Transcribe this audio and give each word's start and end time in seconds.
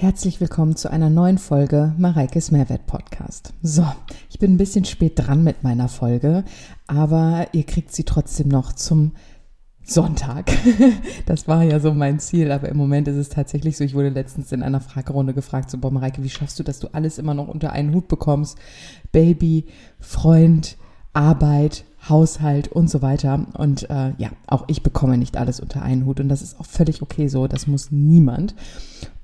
Herzlich 0.00 0.40
willkommen 0.40 0.76
zu 0.76 0.92
einer 0.92 1.10
neuen 1.10 1.38
Folge 1.38 1.92
Mareikes 1.98 2.52
Mehrwert 2.52 2.86
Podcast. 2.86 3.52
So, 3.62 3.84
ich 4.30 4.38
bin 4.38 4.54
ein 4.54 4.56
bisschen 4.56 4.84
spät 4.84 5.14
dran 5.16 5.42
mit 5.42 5.64
meiner 5.64 5.88
Folge, 5.88 6.44
aber 6.86 7.48
ihr 7.50 7.64
kriegt 7.64 7.92
sie 7.92 8.04
trotzdem 8.04 8.46
noch 8.46 8.72
zum 8.72 9.10
Sonntag. 9.82 10.52
Das 11.26 11.48
war 11.48 11.64
ja 11.64 11.80
so 11.80 11.92
mein 11.94 12.20
Ziel, 12.20 12.52
aber 12.52 12.68
im 12.68 12.76
Moment 12.76 13.08
ist 13.08 13.16
es 13.16 13.28
tatsächlich 13.28 13.76
so. 13.76 13.82
Ich 13.82 13.94
wurde 13.94 14.10
letztens 14.10 14.52
in 14.52 14.62
einer 14.62 14.80
Fragerunde 14.80 15.34
gefragt, 15.34 15.68
so, 15.68 15.78
boah, 15.78 15.90
Mareike, 15.90 16.22
wie 16.22 16.30
schaffst 16.30 16.60
du, 16.60 16.62
dass 16.62 16.78
du 16.78 16.86
alles 16.94 17.18
immer 17.18 17.34
noch 17.34 17.48
unter 17.48 17.72
einen 17.72 17.92
Hut 17.92 18.06
bekommst? 18.06 18.56
Baby, 19.10 19.64
Freund, 19.98 20.76
Arbeit, 21.12 21.82
Haushalt 22.08 22.68
und 22.68 22.88
so 22.90 23.02
weiter. 23.02 23.46
Und 23.54 23.88
äh, 23.90 24.12
ja, 24.18 24.30
auch 24.46 24.64
ich 24.68 24.82
bekomme 24.82 25.18
nicht 25.18 25.36
alles 25.36 25.60
unter 25.60 25.82
einen 25.82 26.06
Hut 26.06 26.20
und 26.20 26.28
das 26.28 26.42
ist 26.42 26.58
auch 26.58 26.66
völlig 26.66 27.02
okay 27.02 27.28
so. 27.28 27.46
Das 27.46 27.66
muss 27.66 27.90
niemand. 27.90 28.54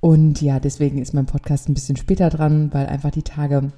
Und 0.00 0.42
ja, 0.42 0.60
deswegen 0.60 0.98
ist 0.98 1.14
mein 1.14 1.26
Podcast 1.26 1.68
ein 1.68 1.74
bisschen 1.74 1.96
später 1.96 2.30
dran, 2.30 2.72
weil 2.72 2.86
einfach 2.86 3.10
die 3.10 3.22
Tage 3.22 3.72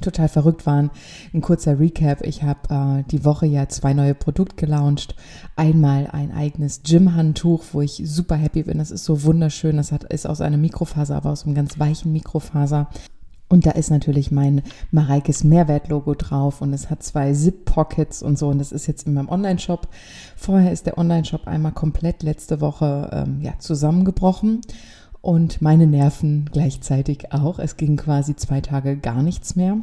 total 0.00 0.28
verrückt 0.28 0.66
waren. 0.66 0.90
Ein 1.32 1.40
kurzer 1.40 1.78
Recap. 1.78 2.24
Ich 2.24 2.42
habe 2.42 2.60
äh, 2.68 3.10
die 3.10 3.24
Woche 3.24 3.46
ja 3.46 3.68
zwei 3.68 3.94
neue 3.94 4.14
Produkte 4.14 4.56
gelauncht. 4.56 5.14
Einmal 5.56 6.08
ein 6.08 6.32
eigenes 6.32 6.82
Gym-Handtuch, 6.82 7.62
wo 7.72 7.80
ich 7.80 8.02
super 8.04 8.36
happy 8.36 8.64
bin. 8.64 8.78
Das 8.78 8.90
ist 8.90 9.04
so 9.04 9.22
wunderschön. 9.22 9.76
Das 9.76 9.92
hat, 9.92 10.04
ist 10.04 10.26
aus 10.26 10.40
einer 10.40 10.56
Mikrofaser, 10.56 11.16
aber 11.16 11.30
aus 11.30 11.44
einem 11.44 11.54
ganz 11.54 11.78
weichen 11.78 12.12
Mikrofaser. 12.12 12.88
Und 13.48 13.66
da 13.66 13.72
ist 13.72 13.90
natürlich 13.90 14.30
mein 14.30 14.62
Mareikes 14.90 15.44
Mehrwert-Logo 15.44 16.14
drauf 16.14 16.60
und 16.60 16.72
es 16.72 16.90
hat 16.90 17.02
zwei 17.02 17.32
Zip-Pockets 17.32 18.22
und 18.22 18.38
so. 18.38 18.48
Und 18.48 18.58
das 18.58 18.72
ist 18.72 18.86
jetzt 18.86 19.06
in 19.06 19.14
meinem 19.14 19.28
Online-Shop. 19.28 19.86
Vorher 20.36 20.72
ist 20.72 20.86
der 20.86 20.98
Online-Shop 20.98 21.46
einmal 21.46 21.72
komplett 21.72 22.22
letzte 22.22 22.60
Woche 22.60 23.10
ähm, 23.12 23.40
ja, 23.42 23.52
zusammengebrochen 23.58 24.62
und 25.20 25.62
meine 25.62 25.86
Nerven 25.86 26.50
gleichzeitig 26.52 27.32
auch. 27.32 27.58
Es 27.58 27.76
ging 27.76 27.96
quasi 27.96 28.36
zwei 28.36 28.60
Tage 28.60 28.96
gar 28.96 29.22
nichts 29.22 29.56
mehr. 29.56 29.78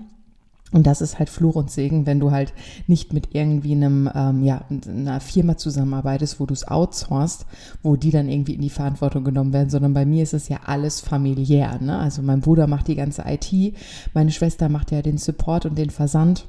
Und 0.71 0.87
das 0.87 1.01
ist 1.01 1.19
halt 1.19 1.29
Fluch 1.29 1.55
und 1.55 1.69
Segen, 1.69 2.05
wenn 2.05 2.19
du 2.19 2.31
halt 2.31 2.53
nicht 2.87 3.13
mit 3.13 3.29
irgendwie 3.33 3.73
einem, 3.73 4.09
ähm, 4.13 4.43
ja, 4.43 4.61
einer 4.87 5.19
Firma 5.19 5.57
zusammenarbeitest, 5.57 6.39
wo 6.39 6.45
du 6.45 6.53
es 6.53 6.67
outsourcest, 6.67 7.45
wo 7.83 7.95
die 7.97 8.11
dann 8.11 8.29
irgendwie 8.29 8.53
in 8.53 8.61
die 8.61 8.69
Verantwortung 8.69 9.23
genommen 9.23 9.53
werden, 9.53 9.69
sondern 9.69 9.93
bei 9.93 10.05
mir 10.05 10.23
ist 10.23 10.33
es 10.33 10.47
ja 10.47 10.61
alles 10.65 11.01
familiär. 11.01 11.77
Ne? 11.81 11.97
Also 11.97 12.21
mein 12.21 12.41
Bruder 12.41 12.67
macht 12.67 12.87
die 12.87 12.95
ganze 12.95 13.23
IT, 13.27 13.75
meine 14.13 14.31
Schwester 14.31 14.69
macht 14.69 14.91
ja 14.91 15.01
den 15.01 15.17
Support 15.17 15.65
und 15.65 15.77
den 15.77 15.89
Versand. 15.89 16.47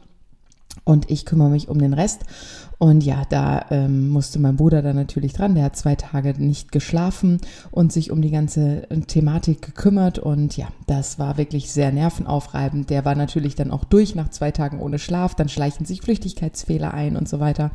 Und 0.85 1.11
ich 1.11 1.25
kümmere 1.25 1.51
mich 1.51 1.69
um 1.69 1.79
den 1.79 1.95
Rest. 1.95 2.23
Und 2.79 3.05
ja, 3.05 3.23
da 3.29 3.67
ähm, 3.71 4.09
musste 4.09 4.41
mein 4.41 4.57
Bruder 4.57 4.83
dann 4.83 4.97
natürlich 4.97 5.33
dran. 5.33 5.55
Der 5.55 5.65
hat 5.65 5.77
zwei 5.77 5.95
Tage 5.95 6.35
nicht 6.37 6.73
geschlafen 6.73 7.39
und 7.71 7.93
sich 7.93 8.11
um 8.11 8.21
die 8.21 8.33
ganze 8.33 8.91
äh, 8.91 9.01
Thematik 9.03 9.63
gekümmert. 9.63 10.19
Und 10.19 10.57
ja, 10.57 10.67
das 10.89 11.21
war 11.21 11.39
wirklich 11.39 11.71
sehr 11.71 11.93
nervenaufreibend. 11.93 12.91
Der 12.91 13.05
war 13.05 13.15
natürlich 13.15 13.55
dann 13.55 13.71
auch 13.71 13.85
durch 13.85 14.17
nach 14.17 14.31
zwei 14.31 14.51
Tagen 14.51 14.81
ohne 14.81 14.99
Schlaf. 14.99 15.37
Dann 15.37 15.49
schleichen 15.49 15.87
sich 15.87 16.03
Flüchtigkeitsfehler 16.03 16.93
ein 16.93 17.17
und 17.17 17.29
so 17.29 17.39
weiter. 17.39 17.71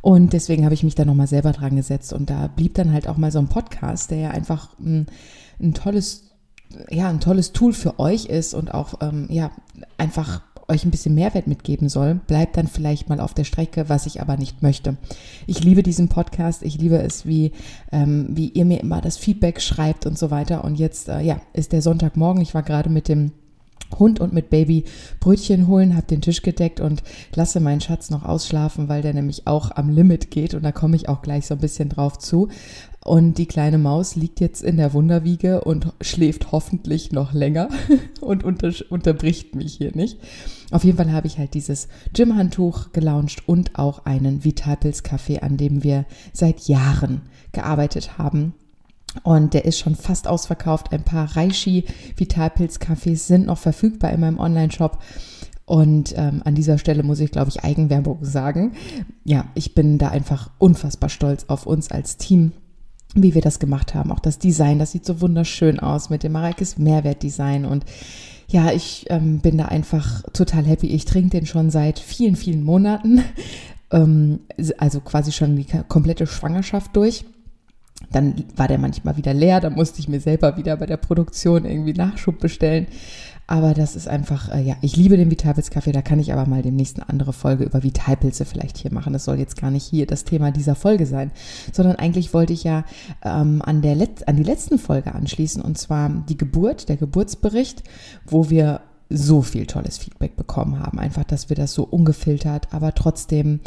Und 0.00 0.32
deswegen 0.32 0.64
habe 0.64 0.72
ich 0.72 0.84
mich 0.84 0.94
da 0.94 1.04
nochmal 1.04 1.26
selber 1.26 1.52
dran 1.52 1.76
gesetzt. 1.76 2.14
Und 2.14 2.30
da 2.30 2.46
blieb 2.46 2.72
dann 2.74 2.94
halt 2.94 3.06
auch 3.06 3.18
mal 3.18 3.30
so 3.30 3.38
ein 3.38 3.48
Podcast, 3.48 4.10
der 4.10 4.18
ja 4.18 4.30
einfach 4.30 4.70
ein, 4.80 5.06
ein 5.60 5.74
tolles 5.74 6.30
ja, 6.88 7.08
ein 7.08 7.20
tolles 7.20 7.52
Tool 7.52 7.72
für 7.72 7.98
euch 7.98 8.26
ist 8.26 8.54
und 8.54 8.72
auch 8.72 8.94
ähm, 9.00 9.26
ja 9.28 9.50
einfach 9.98 10.42
euch 10.70 10.84
ein 10.84 10.90
bisschen 10.90 11.14
Mehrwert 11.14 11.46
mitgeben 11.46 11.88
soll, 11.88 12.14
bleibt 12.26 12.56
dann 12.56 12.66
vielleicht 12.66 13.08
mal 13.08 13.20
auf 13.20 13.34
der 13.34 13.44
Strecke, 13.44 13.88
was 13.88 14.06
ich 14.06 14.20
aber 14.20 14.36
nicht 14.36 14.62
möchte. 14.62 14.96
Ich 15.46 15.62
liebe 15.62 15.82
diesen 15.82 16.08
Podcast, 16.08 16.62
ich 16.62 16.78
liebe 16.78 16.98
es, 16.98 17.26
wie, 17.26 17.52
ähm, 17.92 18.28
wie 18.30 18.48
ihr 18.48 18.64
mir 18.64 18.80
immer 18.80 19.00
das 19.00 19.18
Feedback 19.18 19.60
schreibt 19.60 20.06
und 20.06 20.18
so 20.18 20.30
weiter. 20.30 20.64
Und 20.64 20.78
jetzt, 20.78 21.08
äh, 21.08 21.20
ja, 21.20 21.40
ist 21.52 21.72
der 21.72 21.82
Sonntagmorgen. 21.82 22.42
Ich 22.42 22.54
war 22.54 22.62
gerade 22.62 22.88
mit 22.88 23.08
dem 23.08 23.32
Hund 23.98 24.20
und 24.20 24.32
mit 24.32 24.50
Baby 24.50 24.84
Brötchen 25.18 25.66
holen, 25.66 25.96
habe 25.96 26.06
den 26.06 26.20
Tisch 26.20 26.42
gedeckt 26.42 26.80
und 26.80 27.02
lasse 27.34 27.60
meinen 27.60 27.80
Schatz 27.80 28.10
noch 28.10 28.24
ausschlafen, 28.24 28.88
weil 28.88 29.02
der 29.02 29.14
nämlich 29.14 29.46
auch 29.46 29.72
am 29.72 29.90
Limit 29.90 30.30
geht 30.30 30.54
und 30.54 30.62
da 30.62 30.72
komme 30.72 30.96
ich 30.96 31.08
auch 31.08 31.22
gleich 31.22 31.46
so 31.46 31.54
ein 31.54 31.60
bisschen 31.60 31.88
drauf 31.88 32.18
zu. 32.18 32.48
Und 33.04 33.38
die 33.38 33.46
kleine 33.46 33.78
Maus 33.78 34.14
liegt 34.14 34.40
jetzt 34.40 34.62
in 34.62 34.76
der 34.76 34.92
Wunderwiege 34.92 35.62
und 35.62 35.92
schläft 36.02 36.52
hoffentlich 36.52 37.12
noch 37.12 37.32
länger 37.32 37.70
und 38.20 38.44
unter, 38.44 38.72
unterbricht 38.90 39.54
mich 39.54 39.74
hier 39.74 39.92
nicht. 39.94 40.18
Auf 40.70 40.84
jeden 40.84 40.98
Fall 40.98 41.10
habe 41.10 41.26
ich 41.26 41.38
halt 41.38 41.54
dieses 41.54 41.88
Gym-Handtuch 42.12 42.92
gelauncht 42.92 43.48
und 43.48 43.78
auch 43.78 44.04
einen 44.04 44.44
Vitalpilz-Kaffee, 44.44 45.40
an 45.40 45.56
dem 45.56 45.82
wir 45.82 46.04
seit 46.32 46.68
Jahren 46.68 47.22
gearbeitet 47.52 48.18
haben. 48.18 48.54
Und 49.22 49.54
der 49.54 49.64
ist 49.64 49.78
schon 49.78 49.96
fast 49.96 50.28
ausverkauft. 50.28 50.92
Ein 50.92 51.02
paar 51.02 51.36
Reishi 51.36 51.86
Vitalpilz-Kaffees 52.16 53.26
sind 53.26 53.46
noch 53.46 53.58
verfügbar 53.58 54.12
in 54.12 54.20
meinem 54.20 54.38
Online-Shop. 54.38 55.02
Und 55.64 56.14
ähm, 56.16 56.42
an 56.44 56.54
dieser 56.54 56.78
Stelle 56.78 57.02
muss 57.02 57.20
ich, 57.20 57.30
glaube 57.30 57.48
ich, 57.48 57.64
Eigenwerbung 57.64 58.24
sagen. 58.24 58.72
Ja, 59.24 59.46
ich 59.54 59.74
bin 59.74 59.98
da 59.98 60.08
einfach 60.08 60.50
unfassbar 60.58 61.08
stolz 61.08 61.46
auf 61.48 61.66
uns 61.66 61.90
als 61.90 62.18
Team 62.18 62.52
wie 63.14 63.34
wir 63.34 63.42
das 63.42 63.58
gemacht 63.58 63.94
haben. 63.94 64.12
Auch 64.12 64.20
das 64.20 64.38
Design, 64.38 64.78
das 64.78 64.92
sieht 64.92 65.04
so 65.04 65.20
wunderschön 65.20 65.80
aus 65.80 66.10
mit 66.10 66.22
dem 66.22 66.32
Mareikes 66.32 66.78
Mehrwertdesign 66.78 67.64
und 67.64 67.84
ja, 68.48 68.72
ich 68.72 69.06
ähm, 69.10 69.38
bin 69.38 69.58
da 69.58 69.66
einfach 69.66 70.22
total 70.32 70.64
happy. 70.64 70.88
Ich 70.88 71.04
trinke 71.04 71.30
den 71.30 71.46
schon 71.46 71.70
seit 71.70 72.00
vielen, 72.00 72.34
vielen 72.34 72.64
Monaten, 72.64 73.22
ähm, 73.92 74.40
also 74.78 75.00
quasi 75.00 75.32
schon 75.32 75.56
die 75.56 75.66
komplette 75.88 76.26
Schwangerschaft 76.26 76.94
durch. 76.96 77.24
Dann 78.10 78.44
war 78.56 78.66
der 78.66 78.78
manchmal 78.78 79.16
wieder 79.16 79.34
leer, 79.34 79.60
da 79.60 79.70
musste 79.70 80.00
ich 80.00 80.08
mir 80.08 80.20
selber 80.20 80.56
wieder 80.56 80.76
bei 80.76 80.86
der 80.86 80.96
Produktion 80.96 81.64
irgendwie 81.64 81.92
Nachschub 81.92 82.40
bestellen. 82.40 82.86
Aber 83.50 83.74
das 83.74 83.96
ist 83.96 84.06
einfach, 84.06 84.48
äh, 84.54 84.62
ja, 84.62 84.76
ich 84.80 84.96
liebe 84.96 85.16
den 85.16 85.28
Vitalpilz-Kaffee. 85.28 85.90
Da 85.90 86.02
kann 86.02 86.20
ich 86.20 86.32
aber 86.32 86.46
mal 86.46 86.62
demnächst 86.62 87.00
eine 87.00 87.08
andere 87.08 87.32
Folge 87.32 87.64
über 87.64 87.82
Vitalpilze 87.82 88.44
vielleicht 88.44 88.78
hier 88.78 88.94
machen. 88.94 89.12
Das 89.12 89.24
soll 89.24 89.40
jetzt 89.40 89.60
gar 89.60 89.72
nicht 89.72 89.84
hier 89.84 90.06
das 90.06 90.22
Thema 90.22 90.52
dieser 90.52 90.76
Folge 90.76 91.04
sein, 91.04 91.32
sondern 91.72 91.96
eigentlich 91.96 92.32
wollte 92.32 92.52
ich 92.52 92.62
ja 92.62 92.84
ähm, 93.24 93.60
an, 93.60 93.82
der 93.82 93.96
Let 93.96 94.28
an 94.28 94.36
die 94.36 94.44
letzten 94.44 94.78
Folge 94.78 95.12
anschließen 95.12 95.60
und 95.62 95.78
zwar 95.78 96.10
die 96.28 96.36
Geburt, 96.36 96.88
der 96.88 96.96
Geburtsbericht, 96.96 97.82
wo 98.24 98.50
wir 98.50 98.82
so 99.08 99.42
viel 99.42 99.66
tolles 99.66 99.98
Feedback 99.98 100.36
bekommen 100.36 100.78
haben. 100.78 101.00
Einfach, 101.00 101.24
dass 101.24 101.48
wir 101.48 101.56
das 101.56 101.74
so 101.74 101.82
ungefiltert, 101.82 102.68
aber 102.72 102.94
trotzdem 102.94 103.58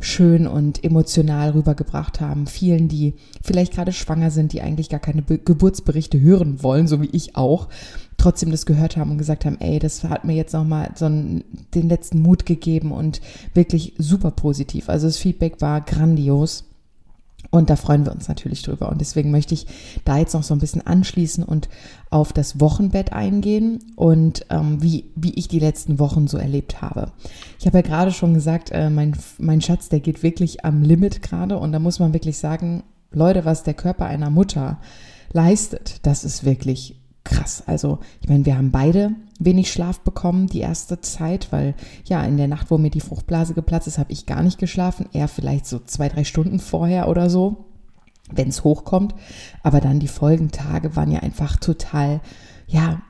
schön 0.00 0.46
und 0.46 0.82
emotional 0.82 1.50
rübergebracht 1.50 2.20
haben. 2.20 2.46
Vielen, 2.46 2.88
die 2.88 3.14
vielleicht 3.42 3.74
gerade 3.74 3.92
schwanger 3.92 4.30
sind, 4.30 4.52
die 4.52 4.62
eigentlich 4.62 4.88
gar 4.88 5.00
keine 5.00 5.22
Be 5.22 5.38
Geburtsberichte 5.38 6.20
hören 6.20 6.62
wollen, 6.62 6.86
so 6.88 7.00
wie 7.00 7.10
ich 7.12 7.36
auch, 7.36 7.68
trotzdem 8.16 8.50
das 8.50 8.66
gehört 8.66 8.96
haben 8.96 9.10
und 9.10 9.18
gesagt 9.18 9.44
haben, 9.44 9.58
ey, 9.60 9.78
das 9.78 10.04
hat 10.04 10.24
mir 10.24 10.34
jetzt 10.34 10.52
nochmal 10.52 10.90
so 10.94 11.06
einen, 11.06 11.44
den 11.74 11.88
letzten 11.88 12.20
Mut 12.20 12.46
gegeben 12.46 12.92
und 12.92 13.20
wirklich 13.54 13.94
super 13.98 14.30
positiv. 14.30 14.88
Also 14.88 15.06
das 15.06 15.18
Feedback 15.18 15.60
war 15.60 15.80
grandios. 15.80 16.64
Und 17.50 17.68
da 17.68 17.76
freuen 17.76 18.04
wir 18.04 18.12
uns 18.12 18.28
natürlich 18.28 18.62
drüber. 18.62 18.90
Und 18.90 19.00
deswegen 19.00 19.30
möchte 19.30 19.54
ich 19.54 19.66
da 20.04 20.18
jetzt 20.18 20.34
noch 20.34 20.42
so 20.42 20.54
ein 20.54 20.60
bisschen 20.60 20.86
anschließen 20.86 21.42
und 21.42 21.68
auf 22.10 22.32
das 22.32 22.60
Wochenbett 22.60 23.12
eingehen 23.12 23.80
und 23.96 24.46
ähm, 24.50 24.82
wie, 24.82 25.10
wie 25.16 25.34
ich 25.34 25.48
die 25.48 25.58
letzten 25.58 25.98
Wochen 25.98 26.28
so 26.28 26.38
erlebt 26.38 26.80
habe. 26.80 27.10
Ich 27.58 27.66
habe 27.66 27.78
ja 27.78 27.82
gerade 27.82 28.12
schon 28.12 28.34
gesagt, 28.34 28.70
äh, 28.70 28.88
mein, 28.88 29.16
mein 29.38 29.60
Schatz, 29.60 29.88
der 29.88 30.00
geht 30.00 30.22
wirklich 30.22 30.64
am 30.64 30.82
Limit 30.82 31.22
gerade. 31.22 31.58
Und 31.58 31.72
da 31.72 31.78
muss 31.78 31.98
man 31.98 32.12
wirklich 32.12 32.38
sagen, 32.38 32.84
Leute, 33.10 33.44
was 33.44 33.64
der 33.64 33.74
Körper 33.74 34.06
einer 34.06 34.30
Mutter 34.30 34.78
leistet, 35.32 36.06
das 36.06 36.24
ist 36.24 36.44
wirklich 36.44 36.99
krass. 37.24 37.62
Also, 37.66 37.98
ich 38.20 38.28
meine, 38.28 38.46
wir 38.46 38.56
haben 38.56 38.70
beide 38.70 39.12
wenig 39.38 39.72
Schlaf 39.72 40.00
bekommen 40.00 40.46
die 40.46 40.60
erste 40.60 41.00
Zeit, 41.00 41.52
weil 41.52 41.74
ja, 42.04 42.22
in 42.24 42.36
der 42.36 42.48
Nacht, 42.48 42.70
wo 42.70 42.78
mir 42.78 42.90
die 42.90 43.00
Fruchtblase 43.00 43.54
geplatzt 43.54 43.86
ist, 43.86 43.98
habe 43.98 44.12
ich 44.12 44.26
gar 44.26 44.42
nicht 44.42 44.58
geschlafen. 44.58 45.06
Er 45.12 45.28
vielleicht 45.28 45.66
so 45.66 45.78
zwei, 45.78 46.08
drei 46.08 46.24
Stunden 46.24 46.58
vorher 46.58 47.08
oder 47.08 47.30
so, 47.30 47.66
wenn 48.32 48.48
es 48.48 48.64
hochkommt. 48.64 49.14
Aber 49.62 49.80
dann 49.80 50.00
die 50.00 50.08
Folgentage 50.08 50.96
waren 50.96 51.10
ja 51.10 51.20
einfach 51.20 51.56
total, 51.56 52.20
ja, 52.66 53.02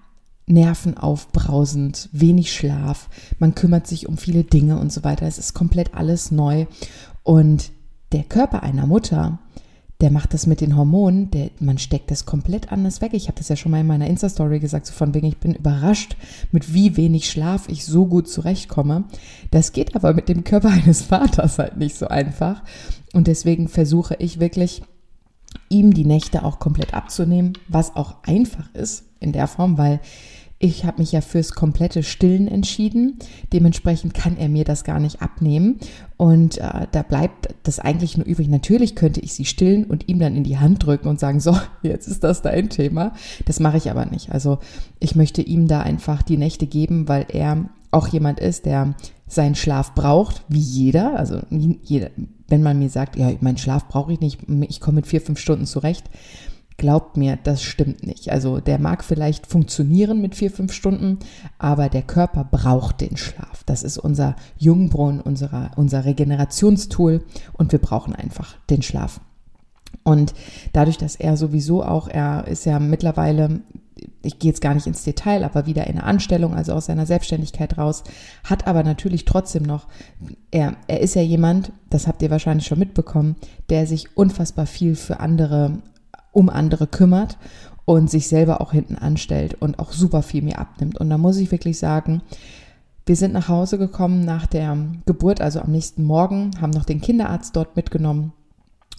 nervenaufbrausend, 0.51 2.09
wenig 2.13 2.53
Schlaf, 2.53 3.09
man 3.39 3.55
kümmert 3.55 3.87
sich 3.87 4.09
um 4.09 4.17
viele 4.17 4.45
Dinge 4.45 4.79
und 4.79 4.93
so 4.93 5.05
weiter. 5.05 5.27
Es 5.27 5.39
ist 5.39 5.55
komplett 5.55 5.95
alles 5.95 6.31
neu. 6.31 6.67
Und 7.23 7.71
der 8.13 8.25
Körper 8.25 8.63
einer 8.63 8.87
Mutter, 8.87 9.39
der 10.01 10.11
macht 10.11 10.33
das 10.35 10.47
mit 10.47 10.61
den 10.61 10.77
Hormonen, 10.77 11.31
der, 11.31 11.51
man 11.61 11.79
steckt 11.79 12.11
das 12.11 12.25
komplett 12.25 12.73
anders 12.73 13.01
weg. 13.01 13.13
Ich 13.13 13.29
habe 13.29 13.39
das 13.39 13.49
ja 13.49 13.57
schon 13.57 13.73
mal 13.73 13.81
in 13.81 13.87
meiner 13.87 14.07
Insta-Story 14.07 14.61
gesagt, 14.61 14.87
so 14.87 14.93
von 14.93 15.15
wegen, 15.15 15.27
ich 15.27 15.39
bin 15.39 15.55
überrascht, 15.55 16.17
mit 16.53 16.73
wie 16.73 16.97
wenig 16.97 17.31
Schlaf 17.31 17.69
ich 17.69 17.85
so 17.85 18.07
gut 18.07 18.29
zurechtkomme. 18.29 19.05
Das 19.51 19.73
geht 19.73 19.95
aber 19.95 20.15
mit 20.15 20.29
dem 20.29 20.45
Körper 20.45 20.69
eines 20.85 21.03
Vaters 21.03 21.59
halt 21.59 21.77
nicht 21.77 21.97
so 21.97 22.09
einfach. 22.09 22.63
Und 23.13 23.27
deswegen 23.27 23.69
versuche 23.69 24.17
ich 24.19 24.41
wirklich, 24.41 24.83
ihm 25.69 25.93
die 25.93 26.05
Nächte 26.05 26.45
auch 26.45 26.59
komplett 26.59 26.95
abzunehmen, 26.95 27.55
was 27.69 27.97
auch 27.97 28.17
einfach 28.23 28.73
ist 28.75 29.05
in 29.19 29.33
der 29.33 29.49
Form, 29.49 29.79
weil 29.79 30.01
Ich 30.63 30.85
habe 30.85 31.01
mich 31.01 31.11
ja 31.13 31.23
fürs 31.23 31.53
komplette 31.53 32.03
Stillen 32.03 32.47
entschieden. 32.47 33.19
Dementsprechend 33.51 34.13
kann 34.13 34.37
er 34.37 34.51
mir 34.51 34.65
das 34.65 34.85
gar 34.85 35.01
nicht 35.01 35.23
abnehmen. 35.23 35.81
Und 36.19 36.59
äh, 36.59 36.87
da 36.93 37.03
bleibt 37.03 37.55
das 37.63 37.79
eigentlich 37.79 38.19
nur 38.19 38.27
übrig. 38.27 38.47
Natürlich 38.47 38.95
könnte 38.95 39.21
ich 39.21 39.33
sie 39.33 39.47
stillen 39.47 39.85
und 39.85 40.11
ihm 40.11 40.19
dann 40.19 40.37
in 40.37 40.45
die 40.45 40.59
Hand 40.59 40.85
drücken 40.85 41.09
und 41.09 41.19
sagen, 41.19 41.41
so, 41.41 41.57
jetzt 41.83 42.09
ist 42.09 42.23
das 42.25 42.43
dein 42.43 42.69
Thema. 42.69 43.15
Das 43.47 43.59
mache 43.59 43.79
ich 43.79 43.91
aber 43.91 44.05
nicht. 44.05 44.33
Also 44.33 44.59
ich 44.99 45.17
möchte 45.17 45.41
ihm 45.41 45.67
da 45.67 45.81
einfach 45.81 46.21
die 46.21 46.37
Nächte 46.37 46.67
geben, 46.67 47.09
weil 47.09 47.25
er 47.33 47.65
auch 47.91 48.09
jemand 48.09 48.39
ist, 48.39 48.67
der 48.67 48.95
seinen 49.27 49.55
Schlaf 49.55 49.95
braucht, 49.95 50.43
wie 50.49 50.59
jeder. 50.59 51.19
Also 51.19 51.41
jeder, 51.49 52.11
wenn 52.49 52.63
man 52.63 52.79
mir 52.79 52.91
sagt, 52.91 53.17
ja, 53.17 53.33
meinen 53.41 53.57
Schlaf 53.57 53.89
brauche 53.89 54.13
ich 54.13 54.21
nicht, 54.21 54.41
ich 54.69 54.81
komme 54.81 54.97
mit 54.97 55.07
vier, 55.07 55.23
fünf 55.23 55.39
Stunden 55.39 55.65
zurecht, 55.65 56.05
glaubt 56.81 57.17
mir, 57.17 57.39
das 57.43 57.63
stimmt 57.63 58.05
nicht. 58.05 58.33
Also 58.33 58.59
der 58.59 58.81
mag 58.81 59.05
vielleicht 59.05 59.47
funktionieren 59.47 60.21
mit 60.21 60.35
vier, 60.35 60.51
fünf 60.51 60.73
Stunden, 60.73 61.21
aber 61.59 61.89
der 61.89 62.03
Körper 62.03 62.43
braucht 62.43 63.01
den 63.01 63.17
Schlaf. 63.17 63.63
Das 63.65 63.85
ist 63.85 63.99
unser 63.99 64.35
Jungbrunnen, 64.59 65.21
unserer, 65.21 65.71
unser 65.77 66.05
Regenerationstool 66.05 67.23
und 67.53 67.71
wir 67.71 67.79
brauchen 67.79 68.17
einfach 68.17 68.57
den 68.71 68.83
Schlaf. 68.83 69.21
Und 70.03 70.35
dadurch, 70.73 70.99
dass 70.99 71.17
er 71.17 71.37
sowieso 71.37 71.85
auch, 71.85 72.09
er 72.09 72.49
ist 72.49 72.65
ja 72.65 72.79
mittlerweile 72.79 73.61
ich 74.23 74.39
gehe 74.39 74.51
jetzt 74.51 74.61
gar 74.61 74.75
nicht 74.75 74.87
ins 74.87 75.05
Detail, 75.05 75.45
aber 75.45 75.67
wieder 75.67 75.87
in 75.87 75.99
eine 75.99 76.05
Anstellung, 76.05 76.55
also 76.55 76.73
aus 76.73 76.87
seiner 76.87 77.07
Selbstständigkeit 77.07 77.79
raus, 77.79 78.05
hat 78.45 78.67
aber 78.67 78.83
natürlich 78.83 79.25
trotzdem 79.25 79.63
noch, 79.63 79.87
er, 80.51 80.77
er 80.87 81.01
ist 81.01 81.15
ja 81.15 81.23
jemand, 81.23 81.73
das 81.89 82.07
habt 82.07 82.23
ihr 82.23 82.31
wahrscheinlich 82.31 82.67
schon 82.67 82.79
mitbekommen, 82.79 83.37
der 83.69 83.87
sich 83.87 84.17
unfassbar 84.17 84.67
viel 84.67 84.95
für 84.95 85.21
andere, 85.21 85.79
um 86.33 86.49
andere 86.49 86.87
kümmert 86.87 87.39
und 87.85 88.11
sich 88.11 88.29
selber 88.29 88.61
auch 88.61 88.73
hinten 88.73 88.97
anstellt 88.97 89.55
und 89.61 89.79
auch 89.79 89.93
super 89.93 90.23
viel 90.23 90.43
mir 90.43 90.59
abnimmt. 90.59 90.99
Und 90.99 91.11
da 91.11 91.19
muss 91.19 91.39
ich 91.39 91.51
wirklich 91.51 91.79
sagen, 91.79 92.23
wir 93.07 93.17
sind 93.17 93.33
nach 93.33 93.49
Hause 93.49 93.79
gekommen 93.79 94.25
nach 94.25 94.47
der 94.47 94.77
Geburt, 95.07 95.41
also 95.41 95.61
am 95.61 95.73
nächsten 95.73 96.05
Morgen, 96.05 96.53
haben 96.61 96.71
noch 96.71 96.85
den 96.85 97.01
Kinderarzt 97.01 97.57
dort 97.57 97.75
mitgenommen 97.75 98.33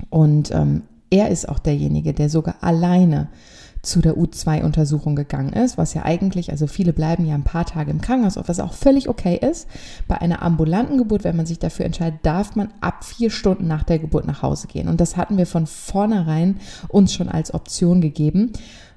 und 0.10 0.52
ähm, 0.52 0.84
er 1.10 1.30
ist 1.30 1.48
auch 1.48 1.60
derjenige, 1.60 2.14
der 2.14 2.30
sogar 2.30 2.56
alleine 2.62 3.28
zu 3.82 4.02
der 4.02 4.16
U2-Untersuchung 4.16 5.16
gegangen 5.16 5.54
ist, 5.54 5.78
was 5.78 5.94
ja 5.94 6.04
eigentlich, 6.04 6.52
also 6.52 6.68
viele 6.68 6.94
bleiben 6.94 7.26
ja 7.26 7.34
ein 7.34 7.44
paar 7.44 7.66
Tage 7.66 7.90
im 7.90 8.02
Krankenhaus, 8.02 8.38
was 8.48 8.60
auch 8.60 8.74
völlig 8.74 9.10
okay 9.10 9.38
ist. 9.38 9.68
Bei 10.08 10.22
einer 10.22 10.44
ambulanten 10.44 10.98
Geburt, 10.98 11.24
wenn 11.24 11.36
man 11.36 11.48
sich 11.48 11.58
dafür 11.58 11.86
entscheidet, 11.86 12.20
darf 12.24 12.56
man 12.56 12.70
ab 12.80 13.04
vier 13.04 13.32
Stunden 13.32 13.68
nach 13.68 13.84
der 13.84 14.00
Geburt 14.00 14.28
nach 14.28 14.44
Hause 14.44 14.68
gehen. 14.68 14.88
Und 14.88 15.02
das 15.02 15.18
hatten 15.18 15.38
wir 15.38 15.48
von 15.48 15.66
vornherein 15.66 16.60
uns 16.90 17.14
schon 17.14 17.30
als 17.30 17.54
Option 17.54 18.02
gegeben 18.02 18.54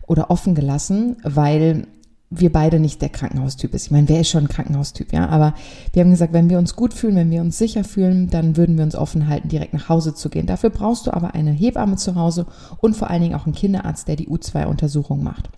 oder 0.07 0.31
offen 0.31 0.55
gelassen, 0.55 1.17
weil 1.23 1.87
wir 2.31 2.51
beide 2.51 2.81
nicht 2.81 3.01
der 3.03 3.11
Krankenhaustyp 3.11 3.75
ist. 3.75 3.87
Ich 3.87 3.91
meine, 3.91 4.09
wer 4.09 4.21
ist 4.21 4.31
schon 4.31 4.45
ein 4.45 4.49
Krankenhaustyp, 4.49 5.13
ja? 5.13 5.29
Aber 5.29 5.55
wir 5.93 6.03
haben 6.03 6.11
gesagt, 6.11 6.33
wenn 6.33 6.51
wir 6.51 6.59
uns 6.59 6.75
gut 6.75 6.95
fühlen, 6.95 7.17
wenn 7.17 7.31
wir 7.31 7.41
uns 7.41 7.59
sicher 7.59 7.85
fühlen, 7.85 8.29
dann 8.31 8.57
würden 8.57 8.77
wir 8.77 8.85
uns 8.85 8.97
offen 8.97 9.29
halten, 9.29 9.49
direkt 9.49 9.75
nach 9.75 9.89
Hause 9.89 10.15
zu 10.15 10.31
gehen. 10.31 10.47
Dafür 10.47 10.71
brauchst 10.71 11.07
du 11.07 11.13
aber 11.13 11.35
eine 11.35 11.53
Hebamme 11.53 11.97
zu 11.97 12.15
Hause 12.15 12.47
und 12.79 12.97
vor 12.97 13.11
allen 13.11 13.23
Dingen 13.23 13.35
auch 13.35 13.47
einen 13.47 13.55
Kinderarzt, 13.55 14.09
der 14.09 14.17
die 14.17 14.29
U2-Untersuchung 14.29 15.23
macht. 15.23 15.51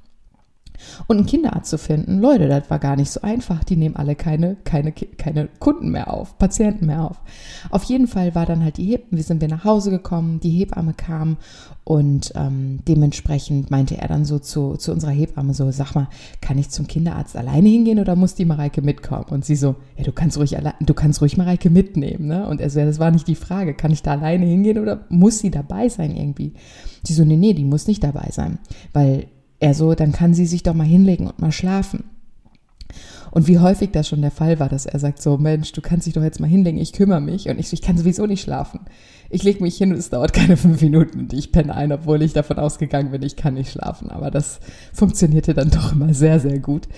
Und 1.06 1.18
einen 1.18 1.26
Kinderarzt 1.26 1.70
zu 1.70 1.78
finden, 1.78 2.20
Leute, 2.20 2.48
das 2.48 2.70
war 2.70 2.78
gar 2.78 2.96
nicht 2.96 3.10
so 3.10 3.20
einfach. 3.22 3.64
Die 3.64 3.76
nehmen 3.76 3.96
alle 3.96 4.14
keine, 4.14 4.56
keine, 4.64 4.92
keine 4.92 5.48
Kunden 5.58 5.90
mehr 5.90 6.12
auf, 6.12 6.38
Patienten 6.38 6.86
mehr 6.86 7.04
auf. 7.04 7.20
Auf 7.70 7.84
jeden 7.84 8.06
Fall 8.06 8.34
war 8.34 8.46
dann 8.46 8.62
halt 8.62 8.76
die 8.76 8.84
Hebamme, 8.84 9.16
wir 9.16 9.22
sind 9.22 9.40
wir 9.40 9.48
nach 9.48 9.64
Hause 9.64 9.90
gekommen, 9.90 10.40
die 10.40 10.50
Hebamme 10.50 10.94
kam 10.94 11.36
und 11.88 12.32
ähm, 12.34 12.80
dementsprechend 12.88 13.70
meinte 13.70 13.96
er 13.96 14.08
dann 14.08 14.24
so 14.24 14.40
zu, 14.40 14.74
zu 14.74 14.90
unserer 14.90 15.12
Hebamme 15.12 15.54
so, 15.54 15.70
sag 15.70 15.94
mal, 15.94 16.08
kann 16.40 16.58
ich 16.58 16.70
zum 16.70 16.88
Kinderarzt 16.88 17.36
alleine 17.36 17.68
hingehen 17.68 18.00
oder 18.00 18.16
muss 18.16 18.34
die 18.34 18.44
Mareike 18.44 18.82
mitkommen? 18.82 19.26
Und 19.30 19.44
sie 19.44 19.54
so, 19.54 19.76
ja, 19.96 20.02
du 20.02 20.10
kannst 20.10 20.36
ruhig 20.36 20.56
allein, 20.56 20.74
du 20.80 20.94
kannst 20.94 21.20
ruhig 21.20 21.36
Mareike 21.36 21.70
mitnehmen, 21.70 22.26
ne? 22.26 22.48
Und 22.48 22.60
er 22.60 22.70
so, 22.70 22.80
ja, 22.80 22.86
das 22.86 22.98
war 22.98 23.12
nicht 23.12 23.28
die 23.28 23.36
Frage, 23.36 23.72
kann 23.72 23.92
ich 23.92 24.02
da 24.02 24.10
alleine 24.10 24.46
hingehen 24.46 24.80
oder 24.80 25.04
muss 25.10 25.38
sie 25.38 25.52
dabei 25.52 25.88
sein 25.88 26.16
irgendwie? 26.16 26.54
Sie 27.04 27.12
so, 27.12 27.24
nee, 27.24 27.36
nee, 27.36 27.54
die 27.54 27.64
muss 27.64 27.86
nicht 27.86 28.02
dabei 28.02 28.30
sein, 28.32 28.58
weil 28.92 29.28
er 29.60 29.74
so, 29.74 29.94
dann 29.94 30.12
kann 30.12 30.34
sie 30.34 30.46
sich 30.46 30.62
doch 30.62 30.74
mal 30.74 30.84
hinlegen 30.84 31.26
und 31.26 31.38
mal 31.38 31.52
schlafen. 31.52 32.04
Und 33.30 33.48
wie 33.48 33.58
häufig 33.58 33.90
das 33.90 34.08
schon 34.08 34.22
der 34.22 34.30
Fall 34.30 34.58
war, 34.60 34.68
dass 34.68 34.86
er 34.86 34.98
sagt 34.98 35.20
so, 35.20 35.36
Mensch, 35.36 35.72
du 35.72 35.82
kannst 35.82 36.06
dich 36.06 36.14
doch 36.14 36.22
jetzt 36.22 36.40
mal 36.40 36.46
hinlegen, 36.46 36.78
ich 36.78 36.92
kümmere 36.92 37.20
mich. 37.20 37.48
Und 37.48 37.58
ich 37.58 37.68
so, 37.68 37.74
ich 37.74 37.82
kann 37.82 37.98
sowieso 37.98 38.26
nicht 38.26 38.42
schlafen. 38.42 38.80
Ich 39.28 39.42
lege 39.42 39.62
mich 39.62 39.76
hin 39.76 39.92
und 39.92 39.98
es 39.98 40.10
dauert 40.10 40.32
keine 40.32 40.56
fünf 40.56 40.80
Minuten 40.80 41.20
und 41.20 41.32
ich 41.32 41.52
penne 41.52 41.74
ein, 41.74 41.92
obwohl 41.92 42.22
ich 42.22 42.32
davon 42.32 42.58
ausgegangen 42.58 43.10
bin, 43.10 43.22
ich 43.22 43.36
kann 43.36 43.54
nicht 43.54 43.72
schlafen. 43.72 44.10
Aber 44.10 44.30
das 44.30 44.60
funktionierte 44.92 45.52
dann 45.52 45.70
doch 45.70 45.92
immer 45.92 46.14
sehr, 46.14 46.40
sehr 46.40 46.58
gut. 46.58 46.88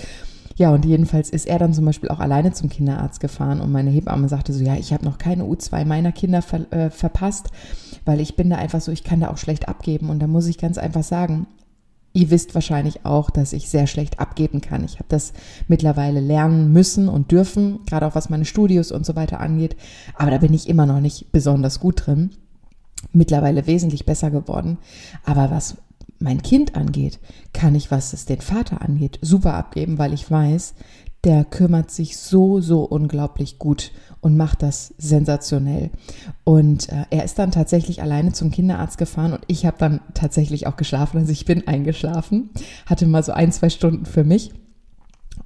Ja, 0.56 0.70
und 0.70 0.84
jedenfalls 0.84 1.31
ist 1.31 1.46
er 1.46 1.60
dann 1.60 1.72
zum 1.72 1.84
Beispiel 1.84 2.08
auch 2.08 2.19
alleine 2.19 2.52
zum 2.52 2.69
Kinderarzt 2.69 3.20
gefahren 3.20 3.60
und 3.60 3.70
meine 3.70 3.90
Hebamme 3.90 4.28
sagte 4.28 4.52
so, 4.52 4.64
ja, 4.64 4.75
ich 4.75 4.93
habe 4.93 5.05
noch 5.05 5.16
keine 5.16 5.44
U2 5.44 5.84
meiner 5.84 6.10
Kinder 6.10 6.43
ver 6.43 6.72
äh, 6.72 6.90
verpasst, 6.90 7.50
weil 8.05 8.20
ich 8.20 8.34
bin 8.34 8.50
da 8.50 8.56
einfach 8.56 8.81
so, 8.81 8.90
ich 8.90 9.05
kann 9.05 9.20
da 9.20 9.31
auch 9.31 9.38
schlecht 9.38 9.69
abgeben. 9.69 10.10
Und 10.10 10.19
da 10.19 10.26
muss 10.26 10.49
ich 10.49 10.58
ganz 10.58 10.76
einfach 10.76 11.05
sagen, 11.05 11.46
Ihr 12.19 12.31
wisst 12.31 12.56
wahrscheinlich 12.56 13.06
auch, 13.06 13.31
dass 13.31 13.53
ich 13.53 13.69
sehr 13.69 13.87
schlecht 13.87 14.19
abgeben 14.19 14.61
kann. 14.61 14.82
Ich 14.82 14.94
habe 14.94 15.05
das 15.06 15.32
mittlerweile 15.69 16.19
lernen 16.19 16.73
müssen 16.73 17.09
und 17.09 17.31
dürfen, 17.31 17.79
gerade 17.87 18.06
auch 18.06 18.17
was 18.17 18.29
meine 18.29 18.44
Studios 18.44 18.91
und 18.91 19.06
so 19.06 19.15
weiter 19.15 19.38
angeht. 19.38 19.76
Aber 20.17 20.32
da 20.32 20.38
bin 20.38 20.53
ich 20.53 20.69
immer 20.69 20.85
noch 20.85 20.99
nicht 20.99 21.31
besonders 21.31 21.79
gut 21.79 22.06
drin. 22.06 22.31
Mittlerweile 23.12 23.69
wesentlich 23.69 24.05
besser 24.05 24.32
geworden. 24.32 24.79
Aber 25.25 25.53
was 25.53 25.76
mein 26.19 26.43
Kind 26.43 26.75
angeht, 26.75 27.20
kann 27.53 27.76
ich, 27.76 27.93
was 27.93 28.12
es 28.12 28.25
den 28.25 28.41
Vater 28.41 28.82
angeht, 28.82 29.20
super 29.23 29.55
abgeben, 29.55 29.99
weil 29.99 30.12
ich 30.12 30.29
weiß, 30.29 30.75
der 31.25 31.44
kümmert 31.44 31.91
sich 31.91 32.17
so, 32.17 32.61
so 32.61 32.85
unglaublich 32.85 33.59
gut 33.59 33.93
und 34.20 34.37
macht 34.37 34.62
das 34.62 34.94
sensationell. 34.99 35.91
Und 36.44 36.88
äh, 36.91 37.05
er 37.11 37.25
ist 37.25 37.38
dann 37.38 37.50
tatsächlich 37.50 38.03
alleine 38.03 38.32
zum 38.32 38.50
Kinderarzt 38.50 38.99
gefahren 38.99 39.32
und 39.32 39.43
ich 39.47 39.67
habe 39.67 39.76
dann 39.79 40.00
tatsächlich 40.15 40.67
auch 40.67 40.76
geschlafen. 40.76 41.19
Also 41.19 41.32
ich 41.32 41.44
bin 41.44 41.67
eingeschlafen, 41.67 42.50
hatte 42.87 43.06
mal 43.06 43.23
so 43.23 43.32
ein, 43.32 43.53
zwei 43.53 43.70
Stunden 43.70 44.06
für 44.06 44.25
mich. 44.25 44.53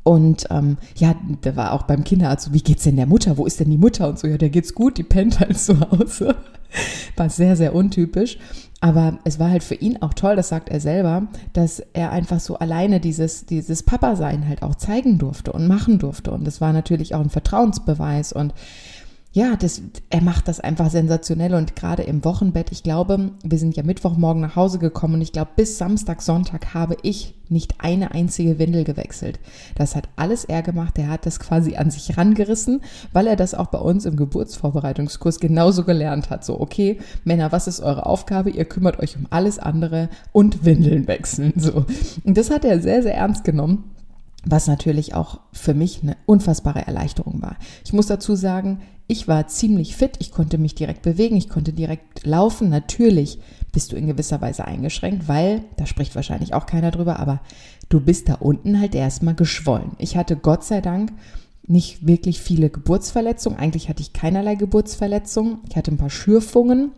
Und 0.04 0.46
ähm, 0.50 0.78
ja, 0.96 1.14
der 1.44 1.56
war 1.56 1.72
auch 1.72 1.82
beim 1.82 2.04
Kinderarzt 2.04 2.46
so, 2.46 2.52
wie 2.52 2.62
geht's 2.62 2.84
denn 2.84 2.96
der 2.96 3.06
Mutter? 3.06 3.36
Wo 3.38 3.46
ist 3.46 3.60
denn 3.60 3.70
die 3.70 3.78
Mutter? 3.78 4.08
Und 4.08 4.18
so, 4.18 4.26
ja, 4.26 4.36
der 4.36 4.50
geht's 4.50 4.74
gut, 4.74 4.98
die 4.98 5.04
pennt 5.04 5.40
halt 5.40 5.58
zu 5.58 5.78
Hause. 5.80 6.34
War 7.16 7.30
sehr, 7.30 7.56
sehr 7.56 7.74
untypisch. 7.74 8.38
Aber 8.80 9.18
es 9.22 9.38
war 9.38 9.48
halt 9.48 9.62
für 9.62 9.76
ihn 9.76 10.02
auch 10.02 10.12
toll, 10.12 10.34
das 10.34 10.48
sagt 10.48 10.68
er 10.68 10.80
selber, 10.80 11.28
dass 11.52 11.78
er 11.92 12.10
einfach 12.10 12.40
so 12.40 12.58
alleine 12.58 12.98
dieses, 12.98 13.46
dieses 13.46 13.84
Papa-Sein 13.84 14.48
halt 14.48 14.64
auch 14.64 14.74
zeigen 14.74 15.18
durfte 15.18 15.52
und 15.52 15.68
machen 15.68 16.00
durfte. 16.00 16.32
Und 16.32 16.44
das 16.44 16.60
war 16.60 16.72
natürlich 16.72 17.14
auch 17.14 17.20
ein 17.20 17.30
Vertrauensbeweis. 17.30 18.32
Und 18.32 18.54
ja, 19.34 19.56
das, 19.56 19.80
er 20.10 20.22
macht 20.22 20.46
das 20.46 20.60
einfach 20.60 20.90
sensationell 20.90 21.54
und 21.54 21.74
gerade 21.74 22.02
im 22.02 22.22
Wochenbett, 22.22 22.70
ich 22.70 22.82
glaube, 22.82 23.30
wir 23.42 23.58
sind 23.58 23.74
ja 23.76 23.82
Mittwochmorgen 23.82 24.42
nach 24.42 24.56
Hause 24.56 24.78
gekommen 24.78 25.14
und 25.14 25.20
ich 25.22 25.32
glaube, 25.32 25.52
bis 25.56 25.78
Samstag, 25.78 26.20
Sonntag 26.20 26.74
habe 26.74 26.98
ich 27.02 27.34
nicht 27.48 27.76
eine 27.78 28.12
einzige 28.12 28.58
Windel 28.58 28.84
gewechselt. 28.84 29.40
Das 29.74 29.96
hat 29.96 30.10
alles 30.16 30.44
er 30.44 30.60
gemacht, 30.62 30.98
er 30.98 31.08
hat 31.08 31.24
das 31.24 31.40
quasi 31.40 31.76
an 31.76 31.90
sich 31.90 32.18
rangerissen, 32.18 32.82
weil 33.14 33.26
er 33.26 33.36
das 33.36 33.54
auch 33.54 33.68
bei 33.68 33.78
uns 33.78 34.04
im 34.04 34.16
Geburtsvorbereitungskurs 34.16 35.40
genauso 35.40 35.84
gelernt 35.84 36.28
hat. 36.28 36.44
So, 36.44 36.60
okay, 36.60 36.98
Männer, 37.24 37.52
was 37.52 37.68
ist 37.68 37.80
eure 37.80 38.04
Aufgabe? 38.04 38.50
Ihr 38.50 38.66
kümmert 38.66 38.98
euch 38.98 39.16
um 39.16 39.26
alles 39.30 39.58
andere 39.58 40.10
und 40.32 40.66
Windeln 40.66 41.08
wechseln. 41.08 41.54
So. 41.56 41.86
Und 42.24 42.36
das 42.36 42.50
hat 42.50 42.66
er 42.66 42.80
sehr, 42.80 43.02
sehr 43.02 43.14
ernst 43.14 43.44
genommen 43.44 43.84
was 44.44 44.66
natürlich 44.66 45.14
auch 45.14 45.40
für 45.52 45.74
mich 45.74 46.02
eine 46.02 46.16
unfassbare 46.26 46.86
Erleichterung 46.86 47.40
war. 47.42 47.56
Ich 47.84 47.92
muss 47.92 48.06
dazu 48.06 48.34
sagen, 48.34 48.80
ich 49.12 49.28
war 49.28 49.46
ziemlich 49.46 49.94
fit, 49.94 50.16
ich 50.20 50.32
konnte 50.32 50.56
mich 50.56 50.74
direkt 50.74 51.02
bewegen, 51.02 51.36
ich 51.36 51.50
konnte 51.50 51.72
direkt 51.72 52.24
laufen. 52.24 52.70
Natürlich 52.70 53.38
bist 53.70 53.92
du 53.92 53.96
in 53.96 54.06
gewisser 54.06 54.40
Weise 54.40 54.64
eingeschränkt, 54.64 55.28
weil, 55.28 55.62
da 55.76 55.86
spricht 55.86 56.16
wahrscheinlich 56.16 56.54
auch 56.54 56.64
keiner 56.64 56.90
drüber, 56.90 57.20
aber 57.20 57.40
du 57.90 58.00
bist 58.00 58.30
da 58.30 58.34
unten 58.34 58.80
halt 58.80 58.94
erstmal 58.94 59.34
geschwollen. 59.34 59.92
Ich 59.98 60.16
hatte 60.16 60.36
Gott 60.36 60.64
sei 60.64 60.80
Dank 60.80 61.12
nicht 61.64 62.06
wirklich 62.06 62.40
viele 62.40 62.70
Geburtsverletzungen. 62.70 63.58
Eigentlich 63.58 63.88
hatte 63.90 64.02
ich 64.02 64.14
keinerlei 64.14 64.54
Geburtsverletzungen. 64.54 65.58
Ich 65.68 65.76
hatte 65.76 65.92
ein 65.92 65.98
paar 65.98 66.10
Schürfungen, 66.10 66.92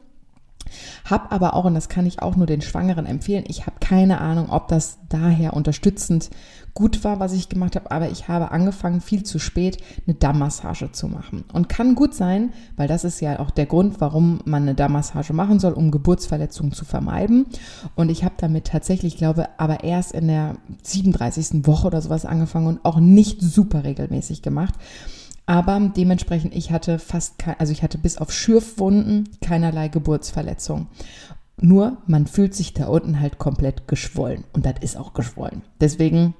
hab 1.04 1.32
aber 1.32 1.54
auch, 1.54 1.64
und 1.64 1.74
das 1.74 1.88
kann 1.88 2.06
ich 2.06 2.22
auch 2.22 2.36
nur 2.36 2.46
den 2.46 2.62
Schwangeren 2.62 3.06
empfehlen, 3.06 3.44
ich 3.46 3.66
habe 3.66 3.76
keine 3.80 4.20
Ahnung, 4.20 4.50
ob 4.50 4.68
das 4.68 4.98
daher 5.08 5.54
unterstützend 5.54 6.30
gut 6.74 7.04
war, 7.04 7.20
was 7.20 7.32
ich 7.32 7.48
gemacht 7.48 7.76
habe, 7.76 7.90
aber 7.92 8.10
ich 8.10 8.26
habe 8.26 8.50
angefangen, 8.50 9.00
viel 9.00 9.22
zu 9.22 9.38
spät 9.38 9.78
eine 10.06 10.14
Dammmassage 10.14 10.90
zu 10.90 11.06
machen. 11.06 11.44
Und 11.52 11.68
kann 11.68 11.94
gut 11.94 12.14
sein, 12.14 12.52
weil 12.76 12.88
das 12.88 13.04
ist 13.04 13.20
ja 13.20 13.38
auch 13.38 13.50
der 13.50 13.66
Grund, 13.66 14.00
warum 14.00 14.40
man 14.44 14.62
eine 14.62 14.74
Dammmassage 14.74 15.32
machen 15.32 15.60
soll, 15.60 15.72
um 15.72 15.92
Geburtsverletzungen 15.92 16.72
zu 16.72 16.84
vermeiden. 16.84 17.46
Und 17.94 18.10
ich 18.10 18.24
habe 18.24 18.34
damit 18.38 18.66
tatsächlich, 18.66 19.16
glaube 19.16 19.48
aber 19.56 19.84
erst 19.84 20.12
in 20.12 20.26
der 20.26 20.56
37. 20.82 21.66
Woche 21.66 21.86
oder 21.86 22.02
sowas 22.02 22.24
angefangen 22.24 22.66
und 22.66 22.84
auch 22.84 22.98
nicht 22.98 23.40
super 23.40 23.84
regelmäßig 23.84 24.42
gemacht. 24.42 24.74
Aber 25.46 25.78
dementsprechend, 25.94 26.54
ich 26.54 26.72
hatte 26.72 26.98
fast, 26.98 27.38
kein, 27.38 27.56
also 27.58 27.72
ich 27.72 27.82
hatte 27.82 27.98
bis 27.98 28.18
auf 28.18 28.32
Schürfwunden 28.32 29.28
keinerlei 29.40 29.88
Geburtsverletzung. 29.88 30.88
Nur 31.60 31.98
man 32.06 32.26
fühlt 32.26 32.54
sich 32.54 32.74
da 32.74 32.86
unten 32.86 33.20
halt 33.20 33.38
komplett 33.38 33.86
geschwollen 33.86 34.44
und 34.54 34.66
das 34.66 34.74
ist 34.80 34.96
auch 34.96 35.12
geschwollen. 35.12 35.62
Deswegen 35.80 36.34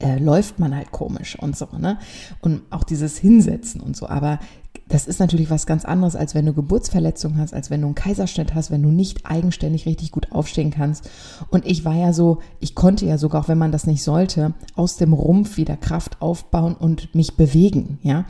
äh, 0.00 0.18
läuft 0.18 0.58
man 0.58 0.74
halt 0.74 0.90
komisch 0.90 1.38
und 1.38 1.56
so, 1.56 1.66
ne? 1.78 1.98
Und 2.40 2.62
auch 2.70 2.84
dieses 2.84 3.18
Hinsetzen 3.18 3.80
und 3.80 3.96
so. 3.96 4.08
Aber 4.08 4.38
das 4.88 5.06
ist 5.06 5.20
natürlich 5.20 5.50
was 5.50 5.66
ganz 5.66 5.84
anderes, 5.84 6.16
als 6.16 6.34
wenn 6.34 6.46
du 6.46 6.52
Geburtsverletzungen 6.52 7.38
hast, 7.38 7.54
als 7.54 7.70
wenn 7.70 7.80
du 7.80 7.86
einen 7.86 7.94
Kaiserschnitt 7.94 8.54
hast, 8.54 8.70
wenn 8.70 8.82
du 8.82 8.90
nicht 8.90 9.24
eigenständig 9.24 9.86
richtig 9.86 10.10
gut 10.10 10.32
aufstehen 10.32 10.70
kannst. 10.70 11.08
Und 11.50 11.64
ich 11.64 11.84
war 11.84 11.94
ja 11.94 12.12
so, 12.12 12.40
ich 12.58 12.74
konnte 12.74 13.06
ja 13.06 13.16
sogar, 13.16 13.42
auch 13.42 13.48
wenn 13.48 13.58
man 13.58 13.72
das 13.72 13.86
nicht 13.86 14.02
sollte, 14.02 14.54
aus 14.74 14.96
dem 14.96 15.12
Rumpf 15.12 15.56
wieder 15.56 15.76
Kraft 15.76 16.20
aufbauen 16.20 16.74
und 16.74 17.14
mich 17.14 17.36
bewegen, 17.36 17.98
ja 18.02 18.24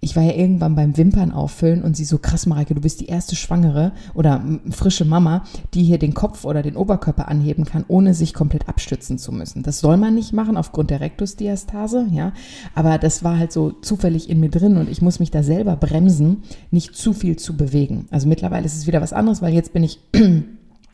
ich 0.00 0.14
war 0.14 0.22
ja 0.22 0.34
irgendwann 0.34 0.76
beim 0.76 0.96
Wimpern 0.96 1.32
auffüllen 1.32 1.82
und 1.82 1.96
sie 1.96 2.04
so, 2.04 2.18
krass, 2.18 2.46
Mareike, 2.46 2.74
du 2.74 2.80
bist 2.80 3.00
die 3.00 3.06
erste 3.06 3.34
Schwangere 3.34 3.90
oder 4.14 4.44
frische 4.70 5.04
Mama, 5.04 5.42
die 5.74 5.82
hier 5.82 5.98
den 5.98 6.14
Kopf 6.14 6.44
oder 6.44 6.62
den 6.62 6.76
Oberkörper 6.76 7.26
anheben 7.26 7.64
kann, 7.64 7.84
ohne 7.88 8.14
sich 8.14 8.32
komplett 8.32 8.68
abstützen 8.68 9.18
zu 9.18 9.32
müssen. 9.32 9.64
Das 9.64 9.80
soll 9.80 9.96
man 9.96 10.14
nicht 10.14 10.32
machen 10.32 10.56
aufgrund 10.56 10.90
der 10.90 11.00
Rektusdiastase, 11.00 12.06
ja. 12.12 12.32
Aber 12.76 12.98
das 12.98 13.24
war 13.24 13.38
halt 13.38 13.50
so 13.50 13.72
zufällig 13.72 14.30
in 14.30 14.38
mir 14.38 14.50
drin 14.50 14.76
und 14.76 14.88
ich 14.88 15.02
muss 15.02 15.18
mich 15.18 15.32
da 15.32 15.42
selber 15.42 15.74
bremsen, 15.74 16.44
nicht 16.70 16.94
zu 16.94 17.12
viel 17.12 17.36
zu 17.36 17.56
bewegen. 17.56 18.06
Also 18.12 18.28
mittlerweile 18.28 18.66
ist 18.66 18.76
es 18.76 18.86
wieder 18.86 19.02
was 19.02 19.12
anderes, 19.12 19.42
weil 19.42 19.52
jetzt 19.52 19.72
bin 19.72 19.82
ich 19.82 19.98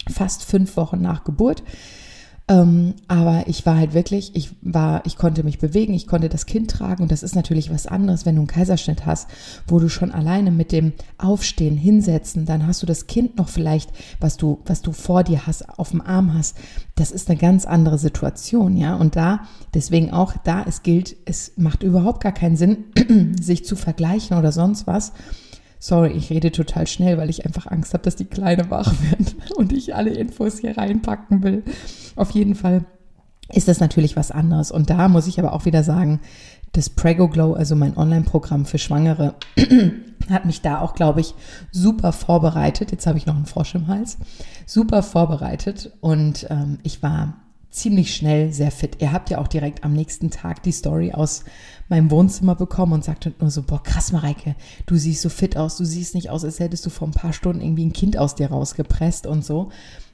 fast 0.09 0.45
fünf 0.45 0.79
Wochen 0.79 1.03
nach 1.03 1.25
Geburt. 1.25 1.63
Ähm, 2.47 2.95
aber 3.09 3.45
ich 3.47 3.65
war 3.65 3.79
halt 3.79 3.95
wirklich, 3.95 4.37
ich 4.37 4.51
war, 4.61 5.07
ich 5.07 5.17
konnte 5.17 5.45
mich 5.45 5.59
bewegen, 5.59 5.95
ich 5.95 6.07
konnte 6.07 6.29
das 6.29 6.45
Kind 6.45 6.71
tragen 6.71 7.03
und 7.03 7.11
das 7.11 7.23
ist 7.23 7.35
natürlich 7.35 7.71
was 7.71 7.87
anderes, 7.87 8.27
wenn 8.27 8.35
du 8.35 8.43
einen 8.43 8.49
Kaiserschnitt 8.49 9.07
hast, 9.07 9.31
wo 9.67 9.79
du 9.79 9.89
schon 9.89 10.13
alleine 10.13 10.51
mit 10.51 10.71
dem 10.71 10.93
Aufstehen, 11.17 11.79
Hinsetzen, 11.79 12.45
dann 12.45 12.67
hast 12.67 12.83
du 12.83 12.87
das 12.87 13.07
Kind 13.07 13.39
noch 13.39 13.49
vielleicht, 13.49 13.91
was 14.21 14.37
du, 14.37 14.61
was 14.67 14.83
du 14.83 14.93
vor 14.93 15.25
dir 15.25 15.47
hast, 15.47 15.79
auf 15.79 15.93
dem 15.93 16.03
Arm 16.03 16.35
hast. 16.35 16.59
Das 16.97 17.13
ist 17.13 17.31
eine 17.31 17.39
ganz 17.39 17.65
andere 17.65 17.97
Situation, 17.97 18.77
ja. 18.77 18.95
Und 18.95 19.17
da, 19.17 19.45
deswegen 19.73 20.13
auch 20.13 20.35
da, 20.45 20.65
es 20.69 20.83
gilt, 20.83 21.17
es 21.25 21.53
macht 21.57 21.83
überhaupt 21.83 22.23
gar 22.23 22.33
keinen 22.33 22.57
Sinn, 22.57 22.85
sich 23.41 23.65
zu 23.65 23.75
vergleichen 23.75 24.37
oder 24.37 24.53
sonst 24.53 24.87
was 24.87 25.13
Sorry, 25.87 26.13
ich 26.13 26.31
rede 26.31 26.51
total 26.51 26.87
schnell, 26.87 27.19
weil 27.19 27.29
ich 27.29 27.45
einfach 27.45 27.67
Angst 27.67 27.93
habe, 27.93 28.03
dass 28.03 28.17
die 28.17 28.25
Kleine 28.25 28.71
wach 28.71 28.91
wird 29.11 29.53
und 29.55 29.71
ich 29.71 29.95
alle 29.95 30.15
Infos 30.15 30.61
hier 30.61 30.79
reinpacken 30.79 31.43
will. 31.43 31.63
Auf 32.17 32.31
jeden 32.31 32.55
Fall 32.55 32.87
ist 33.53 33.69
das 33.69 33.81
natürlich 33.81 34.17
was 34.17 34.31
anderes. 34.31 34.71
Und 34.71 34.89
da 34.89 35.09
muss 35.09 35.27
ich 35.27 35.39
aber 35.39 35.53
auch 35.53 35.67
wieder 35.67 35.83
sagen, 35.83 36.21
das 36.73 36.89
Prego 36.89 37.29
Glow, 37.29 37.53
also 37.53 37.77
mein 37.77 37.99
Online-Programm 37.99 38.65
für 38.65 38.79
Schwangere, 38.79 39.35
hat 40.31 40.47
mich 40.47 40.63
da 40.63 40.81
auch, 40.81 40.95
glaube 40.95 41.21
ich, 41.21 41.35
super 41.71 42.13
vorbereitet. 42.13 42.91
Jetzt 42.91 43.07
habe 43.07 43.19
ich 43.19 43.27
noch 43.27 43.37
einen 43.37 43.45
Frosch 43.45 43.75
im 43.75 43.87
Hals. 43.87 44.17
Super 44.65 45.03
vorbereitet 45.03 45.93
und 46.01 46.47
ähm, 46.49 46.79
ich 46.83 47.03
war 47.03 47.44
ziemlich 47.75 48.15
schnell 48.15 48.53
sehr 48.53 48.71
fit. 48.71 48.99
Ihr 49.01 49.13
habt 49.13 49.31
ja 49.31 49.39
auch 49.39 49.49
direkt 49.49 49.83
am 49.83 49.93
nächsten 49.93 50.31
Tag 50.31 50.63
die 50.63 50.73
Story 50.73 51.13
aus 51.13 51.45
meinem 51.89 52.11
Wohnzimmer 52.11 52.55
bekommen 52.55 52.93
und 52.93 53.05
sagte 53.05 53.35
nur 53.41 53.51
so, 53.51 53.63
boah, 53.63 53.83
krass, 53.83 54.13
Mareike, 54.13 54.55
du 54.87 54.97
siehst 54.97 55.23
so 55.23 55.29
fit 55.29 55.57
aus, 55.57 55.77
du 55.77 55.85
siehst 55.85 56.15
nicht 56.15 56.31
aus, 56.31 56.45
als 56.45 56.61
hättest 56.61 56.87
du 56.87 56.91
vor 56.91 57.09
ein 57.09 57.13
paar 57.13 57.33
Stunden 57.33 57.61
irgendwie 57.61 57.85
ein 57.85 57.93
Kind 57.93 58.17
aus 58.17 58.37
dir 58.37 58.51
rausgepresst 58.51 59.27
und 59.27 59.45
so. 59.45 59.71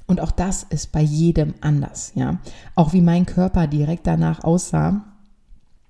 Und 0.07 0.21
auch 0.21 0.33
das 0.33 0.65
ist 0.71 0.91
bei 0.91 1.03
jedem 1.03 1.55
anders, 1.61 2.13
ja. 2.15 2.41
Auch 2.75 2.95
wie 2.95 3.03
mein 3.03 3.27
Körper 3.27 3.67
direkt 3.67 4.07
danach 4.07 4.43
aussah, 4.43 5.05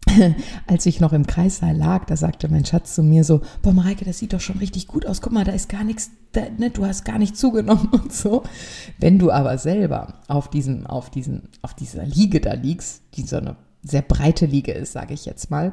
als 0.67 0.87
ich 0.87 1.01
noch 1.01 1.13
im 1.13 1.27
Kreissaal 1.27 1.77
lag, 1.77 2.07
da 2.07 2.17
sagte 2.17 2.49
mein 2.49 2.65
Schatz 2.65 2.95
zu 2.95 3.03
mir 3.03 3.25
so, 3.25 3.43
boah, 3.63 3.73
Mareike, 3.73 4.05
das 4.05 4.19
sieht 4.19 4.33
doch 4.33 4.41
schon 4.41 4.59
richtig 4.59 4.87
gut 4.87 5.07
aus. 5.07 5.21
Guck 5.21 5.33
mal, 5.33 5.45
da 5.45 5.53
ist 5.53 5.69
gar 5.69 5.85
nichts, 5.85 6.11
da, 6.33 6.43
ne, 6.59 6.71
du 6.71 6.85
hast 6.85 7.05
gar 7.05 7.19
nicht 7.19 7.37
zugenommen 7.37 7.89
und 7.93 8.13
so. 8.13 8.43
Wenn 8.99 9.19
du 9.19 9.31
aber 9.31 9.59
selber 9.59 10.15
auf 10.29 10.49
diesem, 10.49 10.87
auf 10.87 11.11
diesen, 11.11 11.49
auf 11.63 11.75
dieser 11.75 12.05
Liege 12.05 12.41
da 12.41 12.55
liegst, 12.55 13.03
die 13.15 13.23
so 13.23 13.37
eine 13.37 13.57
sehr 13.83 14.03
breite 14.03 14.47
Liege 14.47 14.73
ist, 14.73 14.93
sage 14.93 15.15
ich 15.15 15.25
jetzt 15.25 15.51
mal, 15.51 15.73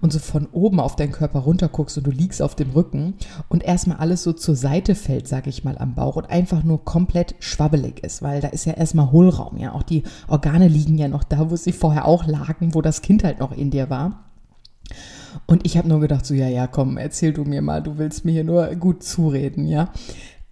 und 0.00 0.12
so 0.12 0.18
von 0.18 0.46
oben 0.52 0.80
auf 0.80 0.96
deinen 0.96 1.12
Körper 1.12 1.40
runter 1.40 1.68
guckst 1.68 1.98
und 1.98 2.06
du 2.06 2.10
liegst 2.10 2.40
auf 2.40 2.54
dem 2.54 2.70
Rücken 2.70 3.14
und 3.48 3.64
erstmal 3.64 3.98
alles 3.98 4.22
so 4.22 4.32
zur 4.32 4.54
Seite 4.54 4.94
fällt, 4.94 5.26
sage 5.26 5.50
ich 5.50 5.64
mal, 5.64 5.76
am 5.78 5.94
Bauch 5.94 6.16
und 6.16 6.30
einfach 6.30 6.62
nur 6.62 6.84
komplett 6.84 7.34
schwabbelig 7.40 8.04
ist, 8.04 8.22
weil 8.22 8.40
da 8.40 8.48
ist 8.48 8.64
ja 8.64 8.74
erstmal 8.74 9.10
Hohlraum, 9.10 9.56
ja, 9.58 9.72
auch 9.72 9.82
die 9.82 10.04
Organe 10.28 10.68
liegen 10.68 10.98
ja 10.98 11.08
noch 11.08 11.24
da, 11.24 11.50
wo 11.50 11.56
sie 11.56 11.72
vorher 11.72 12.06
auch 12.06 12.26
lagen, 12.26 12.74
wo 12.74 12.82
das 12.82 13.02
Kind 13.02 13.24
halt 13.24 13.40
noch 13.40 13.52
in 13.52 13.70
dir 13.70 13.90
war. 13.90 14.24
Und 15.46 15.66
ich 15.66 15.76
habe 15.76 15.88
nur 15.88 16.00
gedacht, 16.00 16.24
so, 16.24 16.34
ja, 16.34 16.48
ja, 16.48 16.66
komm, 16.66 16.96
erzähl 16.96 17.32
du 17.32 17.44
mir 17.44 17.60
mal, 17.60 17.82
du 17.82 17.98
willst 17.98 18.24
mir 18.24 18.32
hier 18.32 18.44
nur 18.44 18.74
gut 18.76 19.02
zureden, 19.02 19.66
ja. 19.66 19.90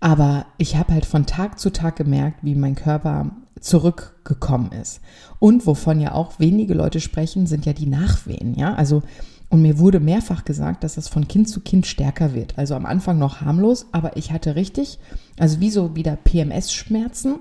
Aber 0.00 0.46
ich 0.58 0.76
habe 0.76 0.92
halt 0.92 1.06
von 1.06 1.24
Tag 1.26 1.58
zu 1.58 1.70
Tag 1.70 1.96
gemerkt, 1.96 2.40
wie 2.42 2.54
mein 2.54 2.74
Körper 2.74 3.30
zurückgekommen 3.60 4.72
ist. 4.72 5.00
Und 5.38 5.66
wovon 5.66 6.00
ja 6.00 6.12
auch 6.12 6.38
wenige 6.38 6.74
Leute 6.74 7.00
sprechen, 7.00 7.46
sind 7.46 7.66
ja 7.66 7.72
die 7.72 7.86
Nachwehen, 7.86 8.54
ja. 8.54 8.74
Also, 8.74 9.02
und 9.48 9.62
mir 9.62 9.78
wurde 9.78 10.00
mehrfach 10.00 10.44
gesagt, 10.44 10.82
dass 10.82 10.96
das 10.96 11.08
von 11.08 11.28
Kind 11.28 11.48
zu 11.48 11.60
Kind 11.60 11.86
stärker 11.86 12.34
wird. 12.34 12.58
Also 12.58 12.74
am 12.74 12.84
Anfang 12.84 13.18
noch 13.18 13.40
harmlos, 13.40 13.86
aber 13.92 14.16
ich 14.16 14.32
hatte 14.32 14.56
richtig, 14.56 14.98
also 15.38 15.60
wie 15.60 15.70
so 15.70 15.94
wieder 15.94 16.16
PMS-Schmerzen, 16.16 17.36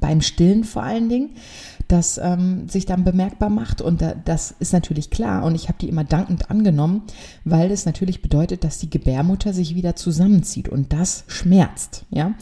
beim 0.00 0.20
Stillen 0.20 0.64
vor 0.64 0.82
allen 0.82 1.08
Dingen, 1.08 1.30
das 1.88 2.18
ähm, 2.18 2.68
sich 2.68 2.86
dann 2.86 3.04
bemerkbar 3.04 3.50
macht. 3.50 3.80
Und 3.80 4.02
da, 4.02 4.14
das 4.14 4.54
ist 4.58 4.72
natürlich 4.72 5.10
klar. 5.10 5.44
Und 5.44 5.54
ich 5.54 5.68
habe 5.68 5.78
die 5.80 5.88
immer 5.88 6.04
dankend 6.04 6.50
angenommen, 6.50 7.02
weil 7.44 7.68
das 7.68 7.86
natürlich 7.86 8.22
bedeutet, 8.22 8.64
dass 8.64 8.78
die 8.78 8.90
Gebärmutter 8.90 9.52
sich 9.52 9.74
wieder 9.74 9.94
zusammenzieht. 9.94 10.68
Und 10.68 10.92
das 10.92 11.24
schmerzt, 11.28 12.04
ja. 12.10 12.34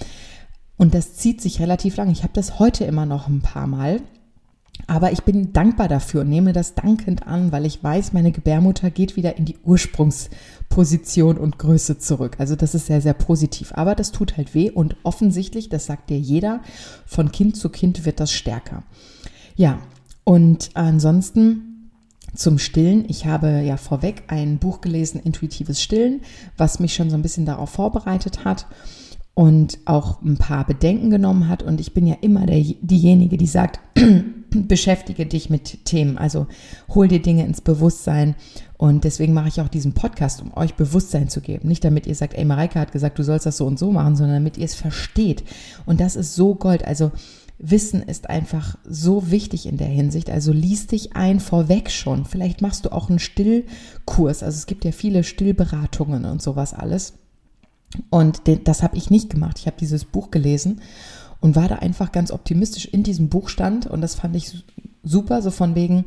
Und 0.77 0.95
das 0.95 1.15
zieht 1.15 1.41
sich 1.41 1.61
relativ 1.61 1.97
lang. 1.97 2.11
Ich 2.11 2.23
habe 2.23 2.33
das 2.33 2.59
heute 2.59 2.85
immer 2.85 3.07
noch 3.07 3.29
ein 3.29 3.41
paar 3.41 3.67
Mal. 3.67 4.01
Aber 4.87 5.13
ich 5.13 5.23
bin 5.23 5.53
dankbar 5.53 5.89
dafür 5.89 6.23
und 6.23 6.29
nehme 6.29 6.53
das 6.53 6.75
dankend 6.75 7.27
an, 7.27 7.53
weil 7.53 7.65
ich 7.65 7.83
weiß, 7.83 8.13
meine 8.13 8.33
Gebärmutter 8.33 8.91
geht 8.91 9.17
wieder 9.17 9.37
in 9.37 9.45
die 9.45 9.57
Ursprungsposition 9.65 11.39
und 11.39 11.59
Größe 11.59 11.99
zurück. 11.99 12.37
Also 12.39 12.57
das 12.57 12.75
ist 12.75 12.87
sehr, 12.87 13.01
sehr 13.01 13.15
positiv. 13.15 13.73
Aber 13.75 13.95
das 13.95 14.13
tut 14.13 14.37
halt 14.37 14.55
weh 14.55 14.71
und 14.71 14.97
offensichtlich, 15.05 15.69
das 15.69 15.87
sagt 15.87 16.11
dir 16.11 16.19
jeder, 16.19 16.61
von 17.07 17.33
Kind 17.33 17.57
zu 17.57 17.69
Kind 17.69 18.05
wird 18.05 18.21
das 18.21 18.33
stärker. 18.33 18.83
Ja, 19.55 19.79
und 20.25 20.71
ansonsten 20.75 21.91
zum 22.35 22.59
Stillen. 22.59 23.05
Ich 23.09 23.27
habe 23.27 23.61
ja 23.61 23.77
vorweg 23.77 24.25
ein 24.27 24.59
Buch 24.59 24.81
gelesen, 24.81 25.21
Intuitives 25.21 25.81
Stillen, 25.81 26.23
was 26.57 26.81
mich 26.81 26.95
schon 26.95 27.09
so 27.09 27.17
ein 27.17 27.23
bisschen 27.23 27.47
darauf 27.47 27.71
vorbereitet 27.71 28.45
hat 28.45 28.67
und 29.35 29.79
auch 29.85 30.23
ein 30.23 30.39
paar 30.39 30.65
Bedenken 30.65 31.11
genommen 31.11 31.49
hat. 31.49 31.63
Und 31.63 31.81
ich 31.81 31.93
bin 31.93 32.07
ja 32.07 32.17
immer 32.21 32.47
der, 32.47 32.63
diejenige, 32.81 33.37
die 33.37 33.47
sagt, 33.47 33.81
beschäftige 34.51 35.27
dich 35.27 35.51
mit 35.51 35.85
Themen, 35.85 36.17
also 36.17 36.47
hol 36.89 37.09
dir 37.09 37.21
Dinge 37.21 37.45
ins 37.45 37.61
Bewusstsein. 37.61 38.37
Und 38.77 39.05
deswegen 39.05 39.33
mache 39.33 39.49
ich 39.49 39.61
auch 39.61 39.69
diesen 39.69 39.93
Podcast, 39.93 40.41
um 40.41 40.57
euch 40.57 40.75
Bewusstsein 40.75 41.29
zu 41.29 41.41
geben. 41.41 41.69
Nicht 41.69 41.85
damit 41.85 42.07
ihr 42.07 42.15
sagt, 42.15 42.35
ey, 42.35 42.45
Mareike 42.45 42.79
hat 42.79 42.93
gesagt, 42.93 43.19
du 43.19 43.25
sollst 43.25 43.47
das 43.47 43.57
so 43.57 43.67
und 43.67 43.79
so 43.79 43.91
machen, 43.91 44.15
sondern 44.15 44.37
damit 44.37 44.57
ihr 44.57 44.67
es 44.67 44.75
versteht. 44.75 45.43
Und 45.85 46.01
das 46.01 46.15
ist 46.15 46.35
so 46.35 46.55
Gold. 46.55 46.87
Also 46.87 47.11
Wissen 47.59 48.03
ist 48.03 48.29
einfach 48.31 48.77
so 48.85 49.31
wichtig 49.31 49.67
in 49.67 49.79
der 49.79 49.89
Hinsicht. 49.89 50.31
Also 50.31 50.53
lies 50.53 50.87
dich 50.87 51.17
ein 51.17 51.41
vorweg 51.41 51.91
schon. 51.91 52.25
Vielleicht 52.25 52.63
machst 52.63 52.85
du 52.85 52.93
auch 52.93 53.09
einen 53.09 53.21
Stillkurs. 53.21 54.43
Also 54.43 54.57
es 54.57 54.67
gibt 54.67 54.85
ja 54.85 54.93
viele 54.93 55.25
Stillberatungen 55.25 56.25
und 56.25 56.43
sowas 56.43 56.75
alles. 56.75 57.15
Und 58.11 58.43
das 58.65 58.83
habe 58.83 58.97
ich 58.97 59.11
nicht 59.11 59.31
gemacht. 59.31 59.59
Ich 59.59 59.67
habe 59.67 59.77
dieses 59.79 60.05
Buch 60.05 60.31
gelesen 60.31 60.81
und 61.41 61.57
war 61.57 61.69
da 61.69 61.77
einfach 61.77 62.13
ganz 62.13 62.31
optimistisch 62.31 62.87
in 62.87 63.03
diesem 63.03 63.29
Buch 63.29 63.49
stand. 63.49 63.87
Und 63.87 64.01
das 64.01 64.15
fand 64.15 64.37
ich 64.37 64.65
super, 65.03 65.43
so 65.43 65.51
von 65.51 65.75
wegen, 65.75 66.05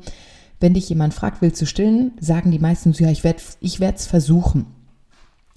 wenn 0.60 0.74
dich 0.74 0.90
jemand 0.90 1.14
fragt, 1.14 1.42
willst 1.42 1.62
du 1.62 1.66
stillen, 1.66 2.14
sagen 2.20 2.52
die 2.52 2.60
meisten 2.60 2.94
so, 2.94 3.04
ja, 3.04 3.12
ich 3.12 3.24
werde 3.24 3.42
ich 3.60 3.80
es 3.80 4.08
versuchen. 4.08 4.66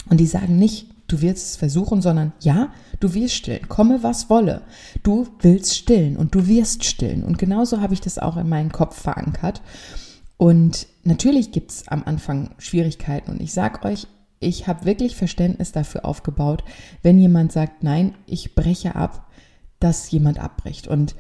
Und 0.08 0.18
die 0.18 0.26
sagen 0.26 0.58
nicht, 0.58 0.86
du 1.08 1.20
wirst 1.20 1.46
es 1.46 1.56
versuchen, 1.56 2.02
sondern 2.02 2.32
ja, 2.40 2.72
du 3.00 3.14
wirst 3.14 3.34
stillen, 3.34 3.68
komme 3.68 4.02
was 4.02 4.30
wolle. 4.30 4.62
Du 5.02 5.28
willst 5.40 5.76
stillen 5.76 6.16
und 6.16 6.34
du 6.34 6.46
wirst 6.46 6.84
stillen. 6.84 7.24
Und 7.24 7.38
genauso 7.38 7.80
habe 7.80 7.94
ich 7.94 8.00
das 8.00 8.18
auch 8.18 8.36
in 8.36 8.48
meinen 8.48 8.72
Kopf 8.72 9.00
verankert. 9.00 9.62
Und 10.36 10.86
natürlich 11.04 11.52
gibt 11.52 11.70
es 11.70 11.88
am 11.88 12.02
Anfang 12.04 12.50
Schwierigkeiten. 12.58 13.30
Und 13.30 13.40
ich 13.40 13.52
sage 13.52 13.86
euch, 13.86 14.06
ich 14.40 14.66
habe 14.66 14.86
wirklich 14.86 15.16
Verständnis 15.16 15.70
dafür 15.70 16.06
aufgebaut, 16.06 16.64
wenn 17.02 17.18
jemand 17.18 17.52
sagt, 17.52 17.82
nein, 17.82 18.14
ich 18.26 18.54
breche 18.54 18.96
ab, 18.96 19.30
dass 19.78 20.10
jemand 20.10 20.38
abbricht. 20.38 20.88
Und 20.88 21.14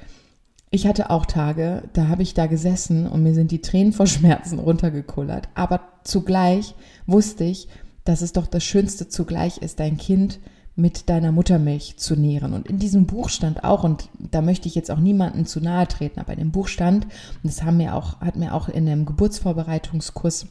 ich 0.70 0.86
hatte 0.86 1.10
auch 1.10 1.26
Tage, 1.26 1.82
da 1.92 2.08
habe 2.08 2.22
ich 2.22 2.32
da 2.32 2.46
gesessen 2.46 3.06
und 3.06 3.22
mir 3.22 3.34
sind 3.34 3.50
die 3.50 3.60
Tränen 3.60 3.92
vor 3.92 4.06
Schmerzen 4.06 4.58
runtergekullert. 4.58 5.48
Aber 5.54 5.80
zugleich 6.02 6.74
wusste 7.06 7.44
ich, 7.44 7.68
dass 8.04 8.22
es 8.22 8.32
doch 8.32 8.46
das 8.46 8.64
Schönste 8.64 9.08
zugleich 9.08 9.58
ist, 9.58 9.80
dein 9.80 9.98
Kind 9.98 10.40
mit 10.74 11.10
deiner 11.10 11.30
Muttermilch 11.30 11.98
zu 11.98 12.16
nähren. 12.16 12.54
Und 12.54 12.68
in 12.68 12.78
diesem 12.78 13.06
Buch 13.06 13.28
stand 13.28 13.64
auch, 13.64 13.84
und 13.84 14.08
da 14.18 14.40
möchte 14.40 14.66
ich 14.66 14.74
jetzt 14.74 14.90
auch 14.90 14.98
niemandem 14.98 15.44
zu 15.44 15.60
nahe 15.60 15.86
treten, 15.86 16.20
aber 16.20 16.32
in 16.32 16.38
dem 16.38 16.52
Buch 16.52 16.68
stand, 16.68 17.04
und 17.04 17.12
das 17.44 17.62
haben 17.62 17.76
mir 17.76 17.94
auch, 17.94 18.20
hat 18.20 18.36
mir 18.36 18.54
auch 18.54 18.70
in 18.70 18.88
einem 18.88 19.04
Geburtsvorbereitungskurs 19.04 20.46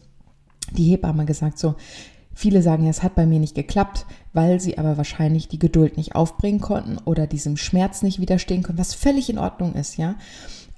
die 0.72 0.92
Hebamme 0.92 1.26
gesagt, 1.26 1.58
so, 1.58 1.76
Viele 2.40 2.62
sagen 2.62 2.86
ja, 2.86 2.90
es 2.90 3.04
hat 3.04 3.16
bei 3.16 3.26
mir 3.26 3.38
nicht 3.38 3.54
geklappt, 3.54 4.06
weil 4.32 4.62
sie 4.62 4.78
aber 4.78 4.96
wahrscheinlich 4.96 5.50
die 5.50 5.60
Geduld 5.60 5.98
nicht 5.98 6.16
aufbringen 6.16 6.62
konnten 6.62 6.98
oder 7.04 7.28
diesem 7.28 7.58
Schmerz 7.58 8.02
nicht 8.02 8.22
widerstehen 8.22 8.64
können, 8.64 8.78
was 8.78 8.94
völlig 8.94 9.30
in 9.30 9.38
Ordnung 9.38 9.74
ist, 9.74 9.98
ja. 9.98 10.16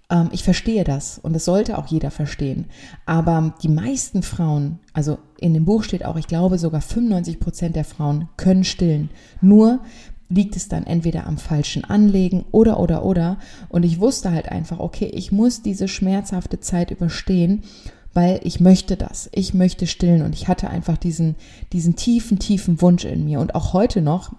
Ähm, 0.10 0.30
ich 0.32 0.44
verstehe 0.44 0.84
das 0.84 1.20
und 1.20 1.34
das 1.34 1.46
sollte 1.46 1.78
auch 1.78 1.86
jeder 1.86 2.10
verstehen. 2.10 2.66
Aber 3.06 3.54
die 3.62 3.70
meisten 3.70 4.24
Frauen, 4.24 4.80
also 4.94 5.20
in 5.38 5.54
dem 5.54 5.66
Buch 5.66 5.84
steht 5.84 6.04
auch, 6.04 6.16
ich 6.16 6.26
glaube 6.26 6.58
sogar 6.58 6.82
95 6.82 7.40
Prozent 7.40 7.76
der 7.76 7.86
Frauen 7.86 8.28
können 8.38 8.64
stillen. 8.64 9.12
Nur 9.40 9.82
liegt 10.30 10.56
es 10.56 10.68
dann 10.68 10.88
entweder 10.88 11.28
am 11.28 11.38
falschen 11.38 11.84
Anlegen 11.84 12.44
oder, 12.50 12.80
oder, 12.80 13.06
oder. 13.06 13.38
Und 13.70 13.84
ich 13.84 14.00
wusste 14.00 14.32
halt 14.32 14.50
einfach, 14.50 14.80
okay, 14.80 15.12
ich 15.14 15.32
muss 15.32 15.62
diese 15.62 15.88
schmerzhafte 15.88 16.60
Zeit 16.60 16.90
überstehen, 16.90 17.62
weil 18.14 18.40
ich 18.44 18.60
möchte 18.60 18.98
das. 18.98 19.30
Ich 19.34 19.54
möchte 19.54 19.88
stillen 19.88 20.22
und 20.22 20.34
ich 20.34 20.48
hatte 20.48 20.70
einfach 20.70 20.98
diesen, 20.98 21.36
diesen 21.72 21.96
tiefen, 21.96 22.40
tiefen 22.40 22.82
Wunsch 22.82 23.06
in 23.06 23.26
mir. 23.26 23.40
Und 23.40 23.56
auch 23.56 23.74
heute 23.74 24.02
noch, 24.02 24.32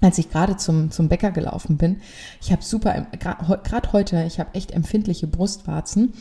als 0.00 0.18
ich 0.18 0.30
gerade 0.30 0.56
zum, 0.56 0.90
zum 0.90 1.08
Bäcker 1.08 1.30
gelaufen 1.30 1.78
bin, 1.78 2.00
ich 2.42 2.52
habe 2.52 2.62
super, 2.62 3.06
gerade 3.18 3.92
heute, 3.92 4.24
ich 4.24 4.38
habe 4.38 4.54
echt 4.54 4.72
empfindliche 4.72 5.26
Brustwarzen, 5.26 6.12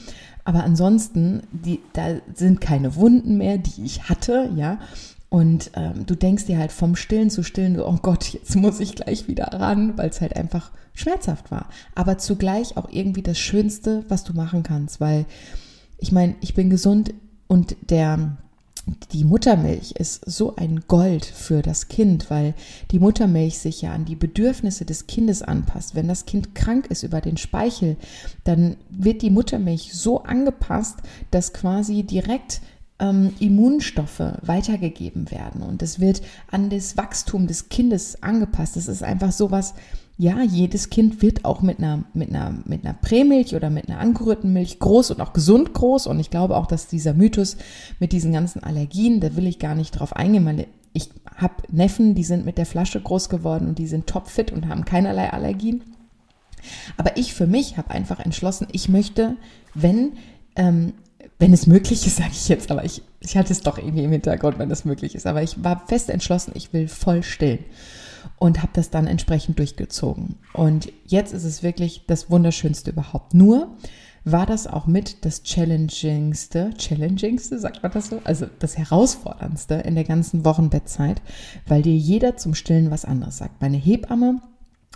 aber 0.45 0.63
ansonsten, 0.63 1.41
die, 1.51 1.81
da 1.93 2.15
sind 2.33 2.61
keine 2.61 2.95
Wunden 2.95 3.37
mehr, 3.37 3.57
die 3.57 3.83
ich 3.83 4.07
hatte, 4.09 4.49
ja. 4.55 4.79
Und 5.27 5.71
ähm, 5.73 6.05
du 6.05 6.15
denkst 6.15 6.45
dir 6.45 6.59
halt 6.59 6.71
vom 6.71 6.95
Stillen 6.95 7.29
zu 7.29 7.43
Stillen, 7.43 7.79
oh 7.79 7.97
Gott, 8.01 8.29
jetzt 8.29 8.55
muss 8.55 8.79
ich 8.79 8.95
gleich 8.95 9.27
wieder 9.27 9.47
ran, 9.47 9.97
weil 9.97 10.09
es 10.09 10.21
halt 10.21 10.35
einfach 10.35 10.71
schmerzhaft 10.93 11.51
war. 11.51 11.67
Aber 11.93 12.19
zugleich 12.19 12.77
auch 12.77 12.87
irgendwie 12.89 13.23
das 13.23 13.37
Schönste, 13.37 14.05
was 14.07 14.23
du 14.23 14.33
machen 14.33 14.63
kannst, 14.63 15.01
weil 15.01 15.25
ich 16.05 16.11
meine, 16.11 16.35
ich 16.39 16.53
bin 16.53 16.69
gesund 16.69 17.15
und 17.47 17.75
der 17.89 18.37
die 19.11 19.23
Muttermilch 19.23 19.93
ist 19.93 20.21
so 20.29 20.55
ein 20.55 20.81
Gold 20.87 21.25
für 21.25 21.63
das 21.63 21.87
Kind, 21.87 22.29
weil 22.29 22.53
die 22.91 22.99
Muttermilch 22.99 23.57
sich 23.57 23.81
ja 23.81 23.91
an 23.91 24.05
die 24.05 24.15
Bedürfnisse 24.15 24.85
des 24.85 25.07
Kindes 25.07 25.41
anpasst. 25.41 25.95
Wenn 25.95 26.07
das 26.07 26.27
Kind 26.27 26.53
krank 26.53 26.85
ist 26.91 27.01
über 27.01 27.21
den 27.21 27.37
Speichel, 27.37 27.97
dann 28.43 28.77
wird 28.91 29.23
die 29.23 29.31
Muttermilch 29.31 29.95
so 29.95 30.21
angepasst, 30.21 30.97
dass 31.31 31.53
quasi 31.53 32.03
direkt 32.03 32.61
ähm, 32.99 33.33
Immunstoffe 33.39 34.21
weitergegeben 34.43 35.31
werden 35.31 35.63
und 35.63 35.81
es 35.81 35.99
wird 35.99 36.21
an 36.51 36.69
das 36.69 36.97
Wachstum 36.97 37.47
des 37.47 37.69
Kindes 37.69 38.21
angepasst. 38.21 38.75
Das 38.75 38.87
ist 38.87 39.01
einfach 39.01 39.31
sowas, 39.31 39.73
ja, 40.17 40.41
jedes 40.41 40.89
Kind 40.89 41.21
wird 41.21 41.43
auch 41.43 41.61
mit 41.61 41.79
einer, 41.79 42.05
mit 42.13 42.29
einer, 42.29 42.57
mit 42.65 42.85
einer 42.85 42.93
Prämilch 42.93 43.53
oder 43.53 43.69
mit 43.69 43.89
einer 43.89 43.99
angerührten 43.99 44.53
Milch 44.53 44.79
groß 44.79 45.11
und 45.11 45.21
auch 45.21 45.33
gesund 45.33 45.73
groß. 45.73 46.07
Und 46.07 46.19
ich 46.19 46.29
glaube 46.29 46.55
auch, 46.55 46.67
dass 46.67 46.87
dieser 46.87 47.13
Mythos 47.13 47.57
mit 47.99 48.13
diesen 48.13 48.31
ganzen 48.31 48.63
Allergien, 48.63 49.19
da 49.19 49.35
will 49.35 49.45
ich 49.45 49.59
gar 49.59 49.75
nicht 49.75 49.91
drauf 49.91 50.15
eingehen. 50.15 50.45
Meine, 50.45 50.67
ich 50.93 51.09
habe 51.35 51.55
Neffen, 51.69 52.15
die 52.15 52.23
sind 52.23 52.45
mit 52.45 52.57
der 52.57 52.65
Flasche 52.65 53.01
groß 53.01 53.27
geworden 53.27 53.67
und 53.67 53.77
die 53.77 53.87
sind 53.87 54.07
topfit 54.07 54.53
und 54.53 54.69
haben 54.69 54.85
keinerlei 54.85 55.33
Allergien. 55.33 55.83
Aber 56.95 57.17
ich 57.17 57.33
für 57.33 57.45
mich 57.45 57.77
habe 57.77 57.91
einfach 57.91 58.19
entschlossen, 58.19 58.67
ich 58.71 58.87
möchte, 58.87 59.35
wenn 59.73 60.13
ähm, 60.55 60.93
wenn 61.39 61.51
es 61.51 61.67
möglich 61.67 62.07
ist, 62.07 62.15
sage 62.17 62.31
ich 62.31 62.47
jetzt, 62.47 62.71
aber 62.71 62.85
ich, 62.85 63.01
ich 63.19 63.35
hatte 63.35 63.51
es 63.51 63.59
doch 63.59 63.77
irgendwie 63.77 64.05
im 64.05 64.11
Hintergrund, 64.11 64.59
wenn 64.59 64.71
es 64.71 64.85
möglich 64.85 65.13
ist. 65.13 65.27
Aber 65.27 65.43
ich 65.43 65.61
war 65.61 65.85
fest 65.87 66.09
entschlossen, 66.09 66.53
ich 66.55 66.71
will 66.71 66.87
voll 66.87 67.21
stillen 67.21 67.59
und 68.37 68.61
habe 68.61 68.71
das 68.73 68.89
dann 68.89 69.07
entsprechend 69.07 69.59
durchgezogen. 69.59 70.35
Und 70.53 70.91
jetzt 71.05 71.33
ist 71.33 71.45
es 71.45 71.63
wirklich 71.63 72.03
das 72.07 72.29
Wunderschönste 72.29 72.91
überhaupt. 72.91 73.33
Nur 73.33 73.75
war 74.25 74.47
das 74.47 74.65
auch 74.65 74.87
mit 74.87 75.23
das 75.23 75.43
challengingste, 75.43 76.71
challengingste, 76.77 77.59
sagt 77.59 77.83
man 77.83 77.91
das 77.91 78.09
so? 78.09 78.21
Also 78.23 78.47
das 78.59 78.77
herausforderndste 78.77 79.75
in 79.75 79.93
der 79.93 80.03
ganzen 80.03 80.43
Wochenbettzeit, 80.43 81.21
weil 81.67 81.83
dir 81.83 81.95
jeder 81.95 82.35
zum 82.35 82.55
Stillen 82.55 82.89
was 82.89 83.05
anderes 83.05 83.37
sagt. 83.37 83.61
Meine 83.61 83.77
Hebamme 83.77 84.41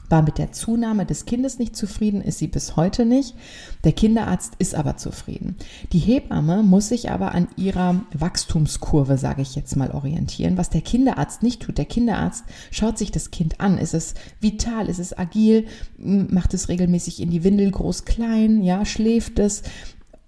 war 0.10 0.22
mit 0.22 0.38
der 0.38 0.52
Zunahme 0.52 1.06
des 1.06 1.26
Kindes 1.26 1.60
nicht 1.60 1.76
zufrieden, 1.76 2.22
ist 2.22 2.40
sie 2.40 2.48
bis 2.48 2.76
heute 2.76 3.06
nicht. 3.06 3.36
Der 3.84 3.92
Kinderarzt 3.92 4.54
ist 4.58 4.76
aber 4.76 4.98
zufrieden. 4.98 5.56
Die 5.94 6.00
Hebamme 6.00 6.64
muss 6.64 6.90
sich 6.90 7.12
aber 7.12 7.34
an 7.34 7.48
ihrer 7.56 8.02
Wachstumskurve, 8.14 9.18
sage 9.18 9.42
ich 9.42 9.56
jetzt 9.56 9.76
mal, 9.76 9.92
orientieren, 9.92 10.58
was 10.58 10.70
der 10.70 10.82
Kinderarzt 10.82 11.44
nicht 11.44 11.62
tut. 11.62 11.78
Der 11.78 11.86
Kinderarzt 11.86 12.44
schaut 12.72 12.98
sich 12.98 13.12
das 13.12 13.32
Kind 13.32 13.62
an. 13.62 13.78
Ist 13.78 13.94
es 13.94 14.16
vital? 14.42 14.90
Ist 14.90 15.00
es 15.00 15.18
agil? 15.18 15.68
Macht 15.98 16.54
es 16.54 16.70
regelmäßig 16.70 17.22
in 17.22 17.30
die 17.30 17.44
Windel 17.44 17.72
groß 17.72 18.06
klein? 18.06 18.64
Ja, 18.64 18.86
schläft 18.86 19.40
es? 19.40 19.64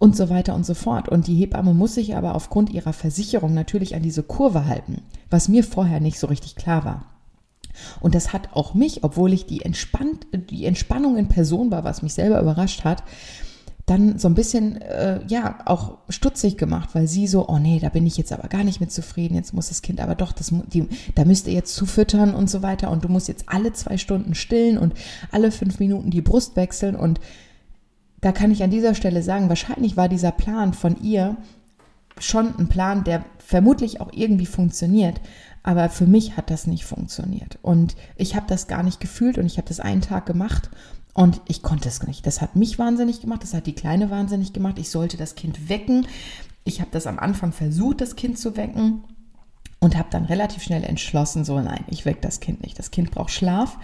und 0.02 0.18
so 0.18 0.32
weiter 0.32 0.56
und 0.56 0.66
so 0.66 0.74
fort. 0.74 1.10
Und 1.10 1.28
die 1.28 1.36
Hebamme 1.36 1.76
muss 1.76 1.94
sich 1.94 2.16
aber 2.16 2.34
aufgrund 2.34 2.72
ihrer 2.72 2.92
Versicherung 2.92 3.54
natürlich 3.54 3.94
an 3.94 4.02
diese 4.02 4.24
Kurve 4.24 4.66
halten, 4.66 5.04
was 5.30 5.48
mir 5.48 5.64
vorher 5.64 6.00
nicht 6.00 6.18
so 6.18 6.26
richtig 6.26 6.56
klar 6.56 6.86
war. 6.86 7.11
Und 8.00 8.16
das 8.16 8.34
hat 8.34 8.50
auch 8.54 8.74
mich, 8.74 9.04
obwohl 9.04 9.34
ich 9.34 9.46
die, 9.46 9.62
entspannt, 9.62 10.28
die 10.50 10.66
Entspannung 10.66 11.18
in 11.18 11.28
Person 11.28 11.72
war, 11.72 11.84
was 11.84 12.02
mich 12.02 12.14
selber 12.14 12.42
überrascht 12.42 12.84
hat, 12.84 13.04
dann 13.86 14.20
so 14.20 14.28
ein 14.28 14.36
bisschen, 14.36 14.80
äh, 14.82 15.20
ja, 15.28 15.60
auch 15.66 15.98
stutzig 16.08 16.58
gemacht, 16.58 16.90
weil 16.94 17.08
sie 17.08 17.28
so, 17.28 17.50
oh 17.50 17.60
nee, 17.60 17.80
da 17.80 17.90
bin 17.90 18.06
ich 18.06 18.16
jetzt 18.16 18.32
aber 18.32 18.48
gar 18.48 18.64
nicht 18.64 18.80
mit 18.80 18.92
zufrieden, 18.92 19.36
jetzt 19.36 19.54
muss 19.54 19.70
das 19.70 19.82
Kind 19.82 20.00
aber 20.00 20.16
doch, 20.16 20.32
das, 20.32 20.54
die, 20.72 20.88
da 21.16 21.26
müsst 21.26 21.48
ihr 21.48 21.54
jetzt 21.54 21.76
zufüttern 21.76 22.34
und 22.34 22.50
so 22.50 22.62
weiter 22.62 22.92
und 22.92 23.04
du 23.04 23.10
musst 23.10 23.28
jetzt 23.28 23.46
alle 23.48 23.74
zwei 23.74 23.98
Stunden 23.98 24.36
stillen 24.36 24.78
und 24.78 24.94
alle 25.32 25.52
fünf 25.52 25.80
Minuten 25.80 26.12
die 26.12 26.22
Brust 26.22 26.56
wechseln 26.56 26.96
und 26.96 27.20
da 28.22 28.32
kann 28.32 28.52
ich 28.52 28.64
an 28.64 28.70
dieser 28.70 28.94
Stelle 28.94 29.24
sagen, 29.24 29.50
wahrscheinlich 29.50 29.98
war 29.98 30.08
dieser 30.08 30.32
Plan 30.32 30.74
von 30.74 31.02
ihr 31.02 31.38
schon 32.20 32.56
ein 32.58 32.70
Plan, 32.70 33.04
der 33.04 33.26
vermutlich 33.40 34.00
auch 34.00 34.12
irgendwie 34.14 34.46
funktioniert, 34.46 35.20
aber 35.64 35.90
für 35.90 36.08
mich 36.08 36.38
hat 36.38 36.50
das 36.50 36.68
nicht 36.68 36.86
funktioniert. 36.86 37.60
Und 37.62 37.96
ich 38.16 38.36
habe 38.36 38.48
das 38.48 38.68
gar 38.68 38.84
nicht 38.84 39.00
gefühlt 39.00 39.38
und 39.38 39.46
ich 39.46 39.58
habe 39.58 39.68
das 39.68 39.80
einen 39.80 40.02
Tag 40.02 40.26
gemacht 40.26 40.70
und 41.14 41.42
ich 41.48 41.62
konnte 41.62 41.90
es 41.90 42.04
nicht. 42.04 42.26
Das 42.26 42.42
hat 42.42 42.56
mich 42.56 42.80
wahnsinnig 42.80 43.22
gemacht, 43.22 43.44
das 43.44 43.54
hat 43.54 43.68
die 43.68 43.76
Kleine 43.76 44.10
wahnsinnig 44.10 44.54
gemacht. 44.54 44.80
Ich 44.80 44.90
sollte 44.90 45.18
das 45.18 45.36
Kind 45.36 45.70
wecken. 45.70 46.08
Ich 46.64 46.80
habe 46.80 46.92
das 46.92 47.08
am 47.08 47.20
Anfang 47.20 47.52
versucht, 47.52 48.02
das 48.02 48.16
Kind 48.16 48.38
zu 48.38 48.56
wecken 48.56 49.04
und 49.80 49.98
habe 49.98 50.10
dann 50.12 50.26
relativ 50.26 50.64
schnell 50.64 50.84
entschlossen, 50.84 51.44
so 51.44 51.60
nein, 51.60 51.84
ich 51.88 52.06
wecke 52.06 52.22
das 52.22 52.40
Kind 52.40 52.62
nicht. 52.62 52.78
Das 52.80 52.92
Kind 52.92 53.12
braucht 53.12 53.32
Schlaf. 53.32 53.78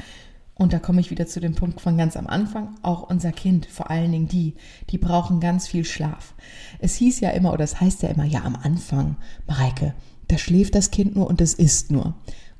Und 0.54 0.74
da 0.74 0.80
komme 0.80 1.02
ich 1.02 1.12
wieder 1.12 1.28
zu 1.28 1.40
dem 1.40 1.54
Punkt 1.54 1.82
von 1.82 1.98
ganz 1.98 2.18
am 2.18 2.26
Anfang. 2.26 2.76
Auch 2.82 3.04
unser 3.10 3.32
Kind, 3.32 3.68
vor 3.68 3.92
allen 3.92 4.12
Dingen 4.12 4.28
die, 4.28 4.56
die 4.90 4.98
brauchen 4.98 5.40
ganz 5.40 5.68
viel 5.68 5.86
Schlaf. 5.86 6.34
Es 6.80 6.96
hieß 6.96 7.20
ja 7.20 7.30
immer, 7.30 7.54
oder 7.54 7.64
es 7.64 7.80
heißt 7.80 8.02
ja 8.02 8.10
immer, 8.10 8.26
ja, 8.26 8.44
am 8.44 8.56
Anfang, 8.56 9.18
Mareike, 9.46 9.94
da 10.28 10.38
schläft 10.38 10.76
das 10.76 10.92
Kind 10.92 11.16
nur 11.16 11.28
und 11.28 11.42
es 11.42 11.54
isst 11.54 11.92
nur. 11.92 12.16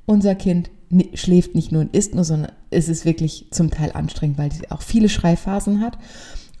Unser 0.06 0.34
Kind 0.34 0.70
schläft 1.14 1.54
nicht 1.54 1.70
nur 1.70 1.82
und 1.82 1.94
isst 1.94 2.14
nur, 2.14 2.24
sondern 2.24 2.52
es 2.70 2.88
ist 2.88 3.04
wirklich 3.04 3.46
zum 3.50 3.70
Teil 3.70 3.92
anstrengend, 3.92 4.38
weil 4.38 4.52
sie 4.52 4.70
auch 4.70 4.82
viele 4.82 5.08
Schreiphasen 5.08 5.80
hat. 5.80 5.98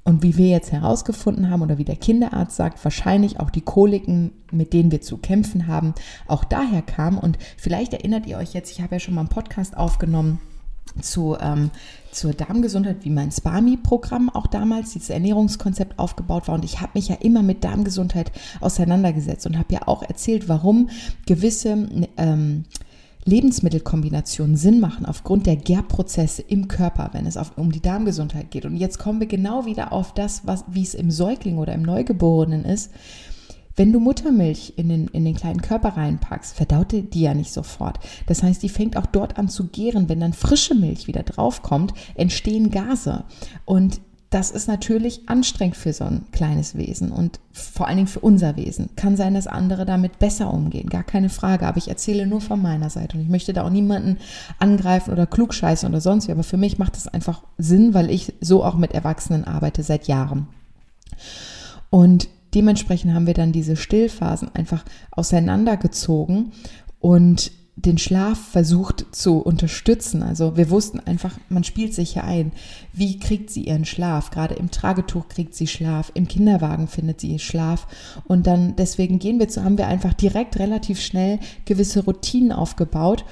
Und 0.04 0.22
wie 0.22 0.38
wir 0.38 0.48
jetzt 0.48 0.72
herausgefunden 0.72 1.50
haben 1.50 1.60
oder 1.60 1.76
wie 1.76 1.84
der 1.84 1.96
Kinderarzt 1.96 2.56
sagt, 2.56 2.82
wahrscheinlich 2.82 3.40
auch 3.40 3.50
die 3.50 3.60
Koliken, 3.60 4.32
mit 4.50 4.72
denen 4.72 4.90
wir 4.90 5.02
zu 5.02 5.18
kämpfen 5.18 5.66
haben, 5.66 5.92
auch 6.26 6.44
daher 6.44 6.80
kam. 6.80 7.18
Und 7.18 7.36
vielleicht 7.58 7.92
erinnert 7.92 8.26
ihr 8.26 8.38
euch 8.38 8.54
jetzt, 8.54 8.70
ich 8.70 8.80
habe 8.80 8.94
ja 8.94 9.00
schon 9.00 9.14
mal 9.14 9.20
einen 9.22 9.28
Podcast 9.28 9.76
aufgenommen 9.76 10.40
zu, 11.00 11.36
ähm, 11.40 11.70
zur 12.10 12.32
Darmgesundheit, 12.32 13.04
wie 13.04 13.10
mein 13.10 13.30
SPAMI-Programm 13.30 14.30
auch 14.30 14.46
damals, 14.46 14.92
dieses 14.92 15.10
Ernährungskonzept 15.10 15.98
aufgebaut 15.98 16.48
war. 16.48 16.54
Und 16.54 16.64
ich 16.64 16.80
habe 16.80 16.92
mich 16.94 17.08
ja 17.08 17.16
immer 17.16 17.42
mit 17.42 17.64
Darmgesundheit 17.64 18.32
auseinandergesetzt 18.60 19.46
und 19.46 19.58
habe 19.58 19.74
ja 19.74 19.86
auch 19.86 20.02
erzählt, 20.02 20.48
warum 20.48 20.88
gewisse 21.26 21.88
ähm, 22.16 22.64
Lebensmittelkombinationen 23.24 24.56
Sinn 24.56 24.80
machen 24.80 25.04
aufgrund 25.04 25.46
der 25.46 25.56
Gärprozesse 25.56 26.42
im 26.42 26.66
Körper, 26.66 27.10
wenn 27.12 27.26
es 27.26 27.36
auf, 27.36 27.52
um 27.56 27.70
die 27.70 27.82
Darmgesundheit 27.82 28.50
geht. 28.50 28.64
Und 28.64 28.76
jetzt 28.76 28.98
kommen 28.98 29.20
wir 29.20 29.26
genau 29.26 29.66
wieder 29.66 29.92
auf 29.92 30.14
das, 30.14 30.46
was, 30.46 30.64
wie 30.68 30.82
es 30.82 30.94
im 30.94 31.10
Säugling 31.10 31.58
oder 31.58 31.74
im 31.74 31.82
Neugeborenen 31.82 32.64
ist. 32.64 32.90
Wenn 33.78 33.92
du 33.92 34.00
Muttermilch 34.00 34.72
in 34.76 34.88
den, 34.88 35.06
in 35.08 35.24
den 35.24 35.36
kleinen 35.36 35.62
Körper 35.62 35.90
reinpackst, 35.90 36.56
verdaut 36.56 36.90
die 36.90 37.20
ja 37.20 37.32
nicht 37.32 37.52
sofort. 37.52 38.00
Das 38.26 38.42
heißt, 38.42 38.60
die 38.60 38.68
fängt 38.68 38.96
auch 38.96 39.06
dort 39.06 39.38
an 39.38 39.48
zu 39.48 39.68
gären. 39.68 40.08
Wenn 40.08 40.18
dann 40.18 40.32
frische 40.32 40.74
Milch 40.74 41.06
wieder 41.06 41.22
draufkommt, 41.22 41.94
entstehen 42.16 42.72
Gase. 42.72 43.22
Und 43.64 44.00
das 44.30 44.50
ist 44.50 44.66
natürlich 44.66 45.28
anstrengend 45.28 45.76
für 45.76 45.92
so 45.92 46.04
ein 46.04 46.26
kleines 46.32 46.76
Wesen 46.76 47.12
und 47.12 47.38
vor 47.52 47.86
allen 47.86 47.98
Dingen 47.98 48.08
für 48.08 48.18
unser 48.18 48.56
Wesen. 48.56 48.90
Kann 48.96 49.16
sein, 49.16 49.34
dass 49.34 49.46
andere 49.46 49.86
damit 49.86 50.18
besser 50.18 50.52
umgehen, 50.52 50.90
gar 50.90 51.04
keine 51.04 51.28
Frage. 51.28 51.66
Aber 51.68 51.78
ich 51.78 51.88
erzähle 51.88 52.26
nur 52.26 52.40
von 52.40 52.60
meiner 52.60 52.90
Seite 52.90 53.16
und 53.16 53.22
ich 53.22 53.30
möchte 53.30 53.52
da 53.52 53.64
auch 53.64 53.70
niemanden 53.70 54.18
angreifen 54.58 55.12
oder 55.12 55.26
klugscheißen 55.26 55.88
oder 55.88 56.00
sonst 56.00 56.26
wie. 56.26 56.32
Aber 56.32 56.42
für 56.42 56.56
mich 56.56 56.78
macht 56.78 56.96
das 56.96 57.06
einfach 57.06 57.42
Sinn, 57.58 57.94
weil 57.94 58.10
ich 58.10 58.34
so 58.40 58.64
auch 58.64 58.74
mit 58.74 58.92
Erwachsenen 58.92 59.44
arbeite 59.44 59.84
seit 59.84 60.08
Jahren. 60.08 60.48
Und 61.90 62.28
dementsprechend 62.58 63.14
haben 63.14 63.28
wir 63.28 63.34
dann 63.34 63.52
diese 63.52 63.76
Stillphasen 63.76 64.52
einfach 64.52 64.84
auseinandergezogen 65.12 66.50
und 66.98 67.52
den 67.76 67.98
Schlaf 67.98 68.36
versucht 68.36 69.06
zu 69.12 69.38
unterstützen. 69.38 70.24
Also 70.24 70.56
wir 70.56 70.68
wussten 70.70 70.98
einfach, 70.98 71.38
man 71.48 71.62
spielt 71.62 71.94
sich 71.94 72.16
ja 72.16 72.24
ein. 72.24 72.50
Wie 72.92 73.20
kriegt 73.20 73.50
sie 73.50 73.62
ihren 73.62 73.84
Schlaf? 73.84 74.30
Gerade 74.30 74.56
im 74.56 74.72
Tragetuch 74.72 75.28
kriegt 75.28 75.54
sie 75.54 75.68
Schlaf, 75.68 76.10
im 76.14 76.26
Kinderwagen 76.26 76.88
findet 76.88 77.20
sie 77.20 77.38
Schlaf. 77.38 77.86
Und 78.26 78.48
dann 78.48 78.74
deswegen 78.74 79.20
gehen 79.20 79.38
wir 79.38 79.48
zu, 79.48 79.62
haben 79.62 79.78
wir 79.78 79.86
einfach 79.86 80.12
direkt 80.12 80.58
relativ 80.58 81.00
schnell 81.00 81.38
gewisse 81.64 82.04
Routinen 82.04 82.50
aufgebaut 82.50 83.24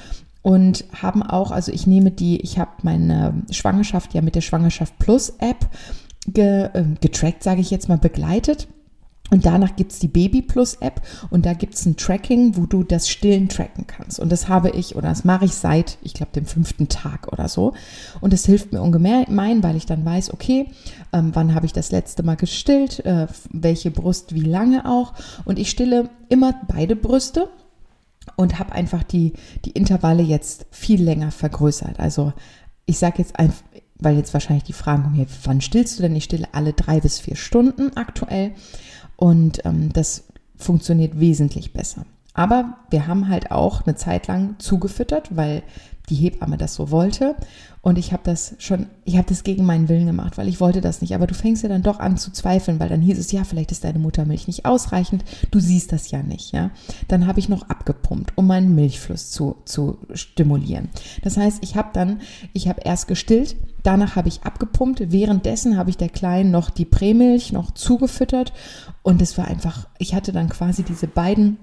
und 0.43 0.85
haben 1.03 1.25
auch, 1.25 1.51
also 1.51 1.73
ich 1.73 1.89
nehme 1.89 2.13
die, 2.13 2.41
ich 2.43 2.61
habe 2.61 2.71
meine 2.85 3.43
Schwangerschaft 3.51 4.15
ja 4.15 4.23
mit 4.23 4.37
der 4.37 4.43
Schwangerschaft 4.43 4.97
Plus 5.01 5.31
App 5.41 5.67
äh, 6.37 6.69
getrackt, 7.01 7.43
sage 7.43 7.61
ich 7.61 7.73
jetzt 7.73 7.89
mal, 7.89 7.99
begleitet. 7.99 8.69
Und 9.31 9.45
danach 9.45 9.75
gibt 9.75 9.93
es 9.93 9.99
die 9.99 10.09
Baby 10.09 10.41
Plus 10.41 10.75
App 10.77 11.03
und 11.31 11.47
da 11.47 11.53
gibt 11.53 11.75
es 11.75 11.85
ein 11.85 11.97
Tracking, 11.97 12.57
wo 12.57 12.67
du 12.67 12.85
das 12.85 13.09
Stillen 13.09 13.49
tracken 13.49 13.87
kannst. 13.87 14.21
Und 14.21 14.31
das 14.31 14.49
habe 14.49 14.71
ich 14.71 14.95
oder 14.95 15.09
das 15.09 15.25
mache 15.25 15.47
ich 15.47 15.55
seit, 15.55 15.99
ich 16.03 16.15
glaube, 16.15 16.33
dem 16.33 16.47
fünften 16.47 16.89
Tag 16.89 17.33
oder 17.33 17.49
so. 17.49 17.75
Und 18.21 18.33
das 18.33 18.47
hilft 18.47 18.73
mir 18.73 18.81
ungemein, 18.81 19.63
weil 19.63 19.77
ich 19.77 19.87
dann 19.87 20.05
weiß, 20.05 20.33
okay, 20.33 20.71
ähm, 21.13 21.31
wann 21.35 21.55
habe 21.55 21.67
ich 21.67 21.73
das 21.73 21.91
letzte 21.91 22.23
Mal 22.23 22.37
gestillt, 22.37 23.05
äh, 23.05 23.27
welche 23.51 23.91
Brust, 23.91 24.35
wie 24.35 24.43
lange 24.43 24.89
auch. 24.89 25.13
Und 25.45 25.59
ich 25.59 25.71
stille 25.71 26.09
immer 26.29 26.55
beide 26.69 26.95
Brüste 26.95 27.49
und 28.37 28.59
habe 28.61 28.73
einfach 28.73 29.03
die, 29.03 29.33
die 29.65 29.73
Intervalle 29.73 30.23
jetzt 30.23 30.67
viel 30.71 31.03
länger 31.03 31.33
vergrößert. 31.33 31.99
Also 31.99 32.33
ich 32.85 32.99
sage 32.99 33.19
jetzt 33.19 33.39
einfach, 33.39 33.63
weil 33.99 34.17
jetzt 34.17 34.33
wahrscheinlich 34.35 34.65
die 34.65 34.73
Fragen 34.73 35.05
kommen, 35.05 35.15
hier, 35.15 35.27
wann 35.45 35.61
stillst 35.61 35.99
du 35.99 36.03
denn? 36.03 36.17
Ich 36.17 36.25
stille 36.25 36.49
alle 36.53 36.73
drei 36.73 37.01
bis 37.01 37.19
vier 37.19 37.37
Stunden 37.37 37.97
aktuell. 37.97 38.53
Und 39.17 39.65
ähm, 39.65 39.93
das 39.93 40.25
funktioniert 40.57 41.19
wesentlich 41.19 41.73
besser. 41.73 42.05
Aber 42.35 42.77
wir 42.91 43.07
haben 43.07 43.29
halt 43.29 43.51
auch 43.51 43.87
eine 43.87 43.97
Zeit 43.97 44.27
lang 44.27 44.57
zugefüttert, 44.59 45.35
weil 45.35 45.63
die 46.09 46.15
Hebamme 46.15 46.57
das 46.57 46.75
so 46.75 46.91
wollte. 46.91 47.37
Und 47.87 47.99
ich 47.99 48.13
habe 48.13 48.25
das 48.25 48.57
schon, 48.59 48.87
ich 49.05 49.17
habe 49.17 49.29
das 49.29 49.45
gegen 49.45 49.65
meinen 49.65 49.89
Willen 49.89 50.07
gemacht, 50.07 50.39
weil 50.39 50.49
ich 50.49 50.61
wollte 50.61 50.81
das 50.81 51.03
nicht. 51.03 51.15
Aber 51.15 51.29
du 51.29 51.35
fängst 51.35 51.63
ja 51.63 51.69
dann 51.69 51.85
doch 51.85 52.01
an 52.01 52.17
zu 52.17 52.33
zweifeln, 52.33 52.81
weil 52.81 52.89
dann 52.89 53.01
hieß 53.01 53.17
es, 53.17 53.31
ja, 53.31 53.45
vielleicht 53.45 53.71
ist 53.71 53.85
deine 53.85 54.01
Muttermilch 54.01 54.49
nicht 54.49 54.65
ausreichend. 54.65 55.25
Du 55.53 55.61
siehst 55.61 55.93
das 55.93 56.11
ja 56.11 56.21
nicht, 56.23 56.53
ja. 56.53 56.73
Dann 57.07 57.29
habe 57.29 57.39
ich 57.39 57.49
noch 57.49 57.69
abgepumpt, 57.69 58.33
um 58.35 58.49
meinen 58.49 58.75
Milchfluss 58.75 59.31
zu, 59.31 59.59
zu 59.67 59.99
stimulieren. 60.15 60.89
Das 61.23 61.37
heißt, 61.37 61.59
ich 61.63 61.77
habe 61.77 61.91
dann, 61.93 62.21
ich 62.55 62.67
habe 62.67 62.81
erst 62.85 63.07
gestillt, 63.07 63.55
danach 63.85 64.17
habe 64.17 64.27
ich 64.27 64.43
abgepumpt. 64.43 65.13
Währenddessen 65.13 65.77
habe 65.77 65.91
ich 65.91 65.97
der 65.97 66.09
Kleinen 66.09 66.51
noch 66.51 66.71
die 66.71 66.87
Prämilch 66.87 67.53
noch 67.53 67.71
zugefüttert. 67.71 68.53
Und 69.05 69.23
es 69.23 69.39
war 69.39 69.47
einfach, 69.47 69.87
ich 69.99 70.13
hatte 70.13 70.33
dann 70.33 70.49
quasi 70.49 70.83
diese 70.83 71.07
beiden 71.07 71.59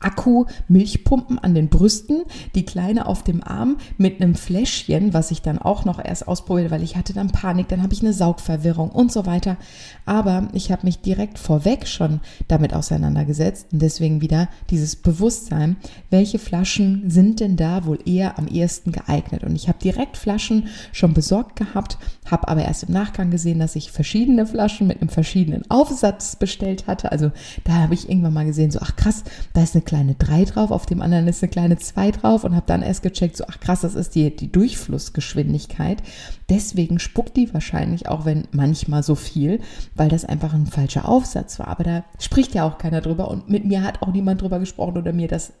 Akku-Milchpumpen 0.00 1.38
an 1.38 1.54
den 1.54 1.68
Brüsten, 1.68 2.22
die 2.54 2.64
Kleine 2.64 3.06
auf 3.06 3.22
dem 3.22 3.42
Arm 3.42 3.78
mit 3.96 4.20
einem 4.20 4.34
Fläschchen, 4.34 5.14
was 5.14 5.30
ich 5.30 5.42
dann 5.42 5.58
auch 5.58 5.84
noch 5.84 6.02
erst 6.02 6.28
ausprobiert, 6.28 6.70
weil 6.70 6.82
ich 6.82 6.96
hatte 6.96 7.12
dann 7.12 7.30
Panik, 7.30 7.68
dann 7.68 7.82
habe 7.82 7.94
ich 7.94 8.02
eine 8.02 8.12
Saugverwirrung 8.12 8.90
und 8.90 9.12
so 9.12 9.26
weiter. 9.26 9.56
Aber 10.04 10.48
ich 10.52 10.70
habe 10.70 10.86
mich 10.86 11.00
direkt 11.00 11.38
vorweg 11.38 11.86
schon 11.88 12.20
damit 12.48 12.74
auseinandergesetzt 12.74 13.68
und 13.72 13.80
deswegen 13.80 14.20
wieder 14.20 14.48
dieses 14.70 14.96
Bewusstsein, 14.96 15.76
welche 16.10 16.38
Flaschen 16.38 17.10
sind 17.10 17.40
denn 17.40 17.56
da 17.56 17.86
wohl 17.86 17.98
eher 18.04 18.38
am 18.38 18.46
ehesten 18.46 18.92
geeignet. 18.92 19.44
Und 19.44 19.56
ich 19.56 19.68
habe 19.68 19.78
direkt 19.78 20.16
Flaschen 20.16 20.68
schon 20.92 21.14
besorgt 21.14 21.56
gehabt, 21.56 21.98
habe 22.30 22.48
aber 22.48 22.64
erst 22.64 22.84
im 22.84 22.92
Nachgang 22.92 23.30
gesehen, 23.30 23.58
dass 23.58 23.76
ich 23.76 23.90
verschiedene 23.90 24.46
Flaschen 24.46 24.86
mit 24.86 25.00
einem 25.00 25.08
verschiedenen 25.08 25.68
Aufsatz 25.70 26.36
bestellt 26.36 26.86
hatte. 26.86 27.12
Also 27.12 27.32
da 27.64 27.74
habe 27.74 27.94
ich 27.94 28.08
irgendwann 28.08 28.34
mal 28.34 28.44
gesehen, 28.44 28.70
so 28.70 28.80
ach 28.82 28.96
krass, 28.96 29.24
da 29.52 29.62
ist 29.62 29.73
eine 29.74 29.84
kleine 29.84 30.14
3 30.14 30.44
drauf, 30.44 30.70
auf 30.70 30.86
dem 30.86 31.02
anderen 31.02 31.28
ist 31.28 31.42
eine 31.42 31.50
kleine 31.50 31.78
2 31.78 32.10
drauf 32.12 32.44
und 32.44 32.54
habe 32.54 32.66
dann 32.66 32.82
erst 32.82 33.02
gecheckt, 33.02 33.36
so 33.36 33.44
ach 33.48 33.60
krass, 33.60 33.82
das 33.82 33.94
ist 33.94 34.14
die, 34.14 34.34
die 34.34 34.50
Durchflussgeschwindigkeit. 34.50 36.02
Deswegen 36.48 36.98
spuckt 36.98 37.36
die 37.36 37.52
wahrscheinlich 37.52 38.08
auch, 38.08 38.24
wenn 38.24 38.48
manchmal 38.52 39.02
so 39.02 39.14
viel, 39.14 39.60
weil 39.94 40.08
das 40.08 40.24
einfach 40.24 40.54
ein 40.54 40.66
falscher 40.66 41.08
Aufsatz 41.08 41.58
war. 41.58 41.68
Aber 41.68 41.84
da 41.84 42.04
spricht 42.18 42.54
ja 42.54 42.66
auch 42.66 42.78
keiner 42.78 43.00
drüber 43.00 43.30
und 43.30 43.48
mit 43.48 43.64
mir 43.64 43.82
hat 43.82 44.02
auch 44.02 44.12
niemand 44.12 44.42
drüber 44.42 44.58
gesprochen 44.58 44.98
oder 44.98 45.12
mir 45.12 45.28
das 45.28 45.52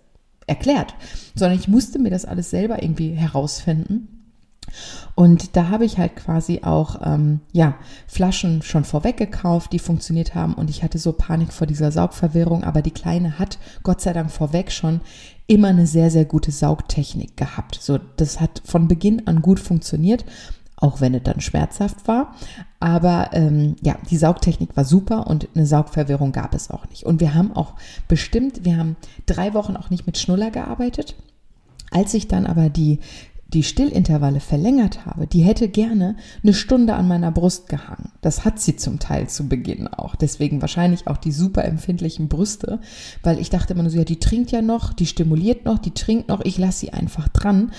erklärt, 0.46 0.94
sondern 1.34 1.58
ich 1.58 1.68
musste 1.68 1.98
mir 1.98 2.10
das 2.10 2.24
alles 2.24 2.50
selber 2.50 2.82
irgendwie 2.82 3.12
herausfinden. 3.12 4.23
Und 5.14 5.56
da 5.56 5.68
habe 5.68 5.84
ich 5.84 5.98
halt 5.98 6.16
quasi 6.16 6.60
auch 6.62 7.00
ähm, 7.04 7.40
ja 7.52 7.74
Flaschen 8.06 8.62
schon 8.62 8.84
vorweg 8.84 9.16
gekauft, 9.16 9.72
die 9.72 9.78
funktioniert 9.78 10.34
haben. 10.34 10.54
Und 10.54 10.70
ich 10.70 10.82
hatte 10.82 10.98
so 10.98 11.12
Panik 11.12 11.52
vor 11.52 11.66
dieser 11.66 11.92
Saugverwirrung. 11.92 12.64
Aber 12.64 12.82
die 12.82 12.90
Kleine 12.90 13.38
hat 13.38 13.58
Gott 13.82 14.00
sei 14.00 14.12
Dank 14.12 14.30
vorweg 14.30 14.72
schon 14.72 15.00
immer 15.46 15.68
eine 15.68 15.86
sehr 15.86 16.10
sehr 16.10 16.24
gute 16.24 16.50
Saugtechnik 16.50 17.36
gehabt. 17.36 17.78
So, 17.80 17.98
das 18.16 18.40
hat 18.40 18.62
von 18.64 18.88
Beginn 18.88 19.26
an 19.26 19.42
gut 19.42 19.60
funktioniert 19.60 20.24
auch 20.76 21.00
wenn 21.00 21.14
es 21.14 21.22
dann 21.22 21.40
schmerzhaft 21.40 22.06
war. 22.06 22.34
Aber 22.78 23.30
ähm, 23.32 23.76
ja, 23.82 23.96
die 24.10 24.16
Saugtechnik 24.16 24.76
war 24.76 24.84
super 24.84 25.26
und 25.26 25.48
eine 25.54 25.66
Saugverwirrung 25.66 26.32
gab 26.32 26.54
es 26.54 26.70
auch 26.70 26.86
nicht. 26.88 27.04
Und 27.04 27.20
wir 27.20 27.34
haben 27.34 27.56
auch 27.56 27.74
bestimmt, 28.08 28.64
wir 28.64 28.76
haben 28.76 28.96
drei 29.26 29.54
Wochen 29.54 29.76
auch 29.76 29.90
nicht 29.90 30.06
mit 30.06 30.18
Schnuller 30.18 30.50
gearbeitet. 30.50 31.16
Als 31.90 32.12
ich 32.12 32.28
dann 32.28 32.46
aber 32.46 32.68
die 32.68 32.98
die 33.54 33.62
Stillintervalle 33.62 34.40
verlängert 34.40 35.06
habe, 35.06 35.26
die 35.26 35.42
hätte 35.42 35.68
gerne 35.68 36.16
eine 36.42 36.52
Stunde 36.52 36.94
an 36.94 37.06
meiner 37.06 37.30
Brust 37.30 37.68
gehangen. 37.68 38.10
Das 38.20 38.44
hat 38.44 38.60
sie 38.60 38.76
zum 38.76 38.98
Teil 38.98 39.28
zu 39.28 39.48
Beginn 39.48 39.86
auch. 39.86 40.16
Deswegen 40.16 40.60
wahrscheinlich 40.60 41.06
auch 41.06 41.16
die 41.16 41.30
super 41.30 41.64
empfindlichen 41.64 42.28
Brüste, 42.28 42.80
weil 43.22 43.38
ich 43.38 43.50
dachte 43.50 43.72
immer 43.72 43.84
nur 43.84 43.92
so, 43.92 43.98
ja, 43.98 44.04
die 44.04 44.18
trinkt 44.18 44.50
ja 44.50 44.60
noch, 44.60 44.92
die 44.92 45.06
stimuliert 45.06 45.64
noch, 45.64 45.78
die 45.78 45.92
trinkt 45.92 46.28
noch, 46.28 46.44
ich 46.44 46.58
lasse 46.58 46.80
sie 46.80 46.92
einfach 46.92 47.28
dran. 47.28 47.72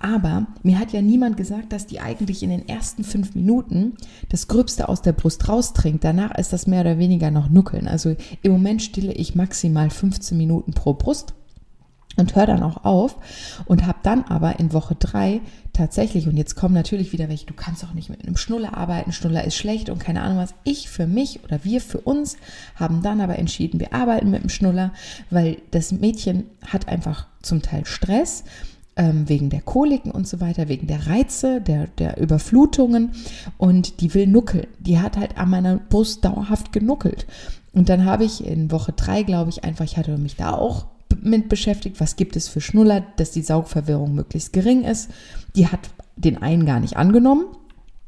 Aber 0.00 0.48
mir 0.64 0.78
hat 0.80 0.92
ja 0.92 1.00
niemand 1.00 1.36
gesagt, 1.36 1.72
dass 1.72 1.86
die 1.86 2.00
eigentlich 2.00 2.42
in 2.42 2.50
den 2.50 2.68
ersten 2.68 3.04
fünf 3.04 3.34
Minuten 3.36 3.94
das 4.30 4.48
Gröbste 4.48 4.88
aus 4.88 5.00
der 5.00 5.12
Brust 5.12 5.48
raustrinkt. 5.48 6.02
Danach 6.02 6.36
ist 6.36 6.52
das 6.52 6.66
mehr 6.66 6.80
oder 6.80 6.98
weniger 6.98 7.30
noch 7.30 7.48
Nuckeln. 7.48 7.86
Also 7.86 8.16
im 8.42 8.52
Moment 8.52 8.82
stille 8.82 9.12
ich 9.12 9.36
maximal 9.36 9.90
15 9.90 10.36
Minuten 10.36 10.72
pro 10.72 10.94
Brust 10.94 11.34
und 12.16 12.34
höre 12.34 12.46
dann 12.46 12.62
auch 12.62 12.84
auf 12.84 13.16
und 13.66 13.86
habe 13.86 13.98
dann 14.02 14.24
aber 14.24 14.58
in 14.58 14.72
Woche 14.72 14.94
drei 14.94 15.40
tatsächlich, 15.72 16.26
und 16.28 16.36
jetzt 16.36 16.56
kommen 16.56 16.74
natürlich 16.74 17.12
wieder 17.12 17.28
welche, 17.28 17.46
du 17.46 17.54
kannst 17.54 17.84
auch 17.84 17.94
nicht 17.94 18.10
mit 18.10 18.26
einem 18.26 18.36
Schnuller 18.36 18.76
arbeiten, 18.76 19.12
Schnuller 19.12 19.44
ist 19.44 19.56
schlecht 19.56 19.88
und 19.88 19.98
keine 19.98 20.22
Ahnung 20.22 20.38
was. 20.38 20.54
Ich 20.64 20.88
für 20.88 21.06
mich 21.06 21.42
oder 21.44 21.64
wir 21.64 21.80
für 21.80 21.98
uns 21.98 22.36
haben 22.74 23.02
dann 23.02 23.20
aber 23.20 23.38
entschieden, 23.38 23.80
wir 23.80 23.94
arbeiten 23.94 24.30
mit 24.30 24.42
dem 24.42 24.50
Schnuller, 24.50 24.92
weil 25.30 25.58
das 25.70 25.92
Mädchen 25.92 26.44
hat 26.66 26.88
einfach 26.88 27.26
zum 27.42 27.62
Teil 27.62 27.86
Stress 27.86 28.44
ähm, 28.96 29.28
wegen 29.28 29.48
der 29.48 29.62
Koliken 29.62 30.10
und 30.10 30.26
so 30.26 30.40
weiter, 30.40 30.68
wegen 30.68 30.86
der 30.86 31.06
Reize, 31.06 31.60
der, 31.60 31.86
der 31.86 32.18
Überflutungen 32.18 33.12
und 33.56 34.00
die 34.00 34.12
will 34.14 34.26
nuckeln. 34.26 34.66
Die 34.80 34.98
hat 34.98 35.16
halt 35.16 35.38
an 35.38 35.50
meiner 35.50 35.76
Brust 35.76 36.24
dauerhaft 36.24 36.72
genuckelt. 36.72 37.26
Und 37.72 37.88
dann 37.88 38.04
habe 38.04 38.24
ich 38.24 38.44
in 38.44 38.72
Woche 38.72 38.92
drei, 38.92 39.22
glaube 39.22 39.50
ich, 39.50 39.64
einfach, 39.64 39.84
ich 39.84 39.96
hatte 39.96 40.18
mich 40.18 40.36
da 40.36 40.52
auch 40.52 40.86
mit 41.22 41.48
beschäftigt, 41.48 42.00
was 42.00 42.16
gibt 42.16 42.36
es 42.36 42.48
für 42.48 42.60
Schnuller, 42.60 43.04
dass 43.16 43.30
die 43.30 43.42
Saugverwirrung 43.42 44.14
möglichst 44.14 44.52
gering 44.52 44.84
ist. 44.84 45.10
Die 45.56 45.68
hat 45.68 45.90
den 46.16 46.42
einen 46.42 46.66
gar 46.66 46.80
nicht 46.80 46.96
angenommen. 46.96 47.46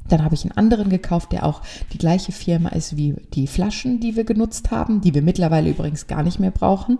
Dann 0.09 0.23
habe 0.23 0.35
ich 0.35 0.43
einen 0.43 0.57
anderen 0.57 0.89
gekauft, 0.89 1.31
der 1.31 1.45
auch 1.45 1.61
die 1.93 1.97
gleiche 1.97 2.33
Firma 2.33 2.69
ist 2.69 2.97
wie 2.97 3.15
die 3.33 3.47
Flaschen, 3.47 3.99
die 3.99 4.15
wir 4.15 4.25
genutzt 4.25 4.69
haben, 4.71 4.99
die 4.99 5.13
wir 5.13 5.21
mittlerweile 5.21 5.69
übrigens 5.69 6.07
gar 6.07 6.23
nicht 6.23 6.39
mehr 6.39 6.51
brauchen 6.51 6.99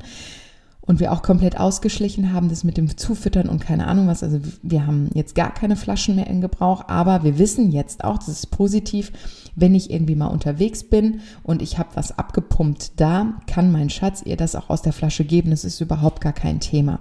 und 0.85 0.99
wir 0.99 1.13
auch 1.13 1.21
komplett 1.21 1.57
ausgeschlichen 1.57 2.33
haben, 2.33 2.49
das 2.49 2.63
mit 2.63 2.77
dem 2.77 2.97
Zufüttern 2.97 3.47
und 3.47 3.59
keine 3.59 3.87
Ahnung 3.87 4.07
was. 4.07 4.21
Also 4.21 4.39
wir 4.61 4.85
haben 4.85 5.09
jetzt 5.13 5.33
gar 5.33 5.53
keine 5.53 5.75
Flaschen 5.75 6.15
mehr 6.15 6.27
in 6.27 6.41
Gebrauch, 6.41 6.87
aber 6.87 7.23
wir 7.23 7.39
wissen 7.39 7.71
jetzt 7.71 8.03
auch, 8.03 8.17
das 8.17 8.27
ist 8.27 8.51
positiv, 8.51 9.11
wenn 9.55 9.75
ich 9.75 9.91
irgendwie 9.91 10.15
mal 10.15 10.27
unterwegs 10.27 10.83
bin 10.83 11.21
und 11.43 11.61
ich 11.61 11.77
habe 11.77 11.89
was 11.93 12.17
abgepumpt 12.17 12.99
da, 12.99 13.35
kann 13.47 13.71
mein 13.71 13.89
Schatz 13.89 14.23
ihr 14.25 14.35
das 14.35 14.55
auch 14.55 14.69
aus 14.69 14.81
der 14.81 14.93
Flasche 14.93 15.23
geben. 15.23 15.51
Das 15.51 15.63
ist 15.63 15.79
überhaupt 15.79 16.21
gar 16.21 16.33
kein 16.33 16.59
Thema. 16.59 16.99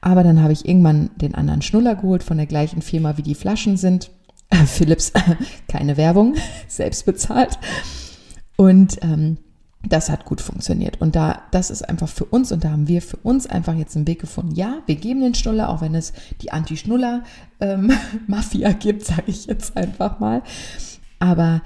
Aber 0.00 0.22
dann 0.22 0.42
habe 0.42 0.52
ich 0.52 0.68
irgendwann 0.68 1.10
den 1.16 1.34
anderen 1.34 1.62
Schnuller 1.62 1.96
geholt 1.96 2.22
von 2.22 2.36
der 2.36 2.46
gleichen 2.46 2.82
Firma, 2.82 3.16
wie 3.16 3.22
die 3.22 3.34
Flaschen 3.34 3.76
sind. 3.76 4.10
Philips, 4.66 5.12
keine 5.68 5.96
Werbung, 5.96 6.34
selbst 6.68 7.04
bezahlt. 7.04 7.58
Und 8.56 8.98
ähm, 9.02 9.38
das 9.82 10.08
hat 10.10 10.24
gut 10.24 10.40
funktioniert. 10.40 11.00
Und 11.00 11.14
da, 11.14 11.42
das 11.50 11.70
ist 11.70 11.88
einfach 11.88 12.08
für 12.08 12.24
uns 12.24 12.50
und 12.52 12.64
da 12.64 12.70
haben 12.70 12.88
wir 12.88 13.02
für 13.02 13.18
uns 13.18 13.46
einfach 13.46 13.74
jetzt 13.74 13.94
einen 13.96 14.08
Weg 14.08 14.20
gefunden. 14.20 14.54
Ja, 14.54 14.78
wir 14.86 14.96
geben 14.96 15.20
den 15.20 15.34
Schnuller, 15.34 15.68
auch 15.68 15.80
wenn 15.80 15.94
es 15.94 16.12
die 16.42 16.50
Anti-Schnuller-Mafia 16.50 18.70
ähm, 18.70 18.78
gibt, 18.80 19.04
sage 19.04 19.22
ich 19.28 19.46
jetzt 19.46 19.76
einfach 19.76 20.18
mal. 20.18 20.42
Aber 21.20 21.62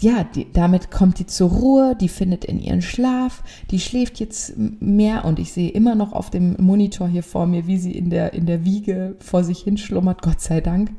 ja, 0.00 0.22
die, 0.22 0.52
damit 0.52 0.90
kommt 0.90 1.18
die 1.18 1.26
zur 1.26 1.50
Ruhe, 1.50 1.96
die 1.98 2.08
findet 2.08 2.44
in 2.44 2.60
ihren 2.60 2.82
Schlaf, 2.82 3.42
die 3.70 3.80
schläft 3.80 4.20
jetzt 4.20 4.52
mehr 4.56 5.24
und 5.24 5.38
ich 5.38 5.52
sehe 5.52 5.70
immer 5.70 5.94
noch 5.94 6.12
auf 6.12 6.28
dem 6.30 6.56
Monitor 6.58 7.08
hier 7.08 7.22
vor 7.22 7.46
mir, 7.46 7.66
wie 7.66 7.78
sie 7.78 7.92
in 7.92 8.10
der, 8.10 8.34
in 8.34 8.44
der 8.46 8.64
Wiege 8.64 9.16
vor 9.18 9.44
sich 9.44 9.60
hin 9.60 9.78
schlummert, 9.78 10.22
Gott 10.22 10.40
sei 10.40 10.60
Dank. 10.60 10.90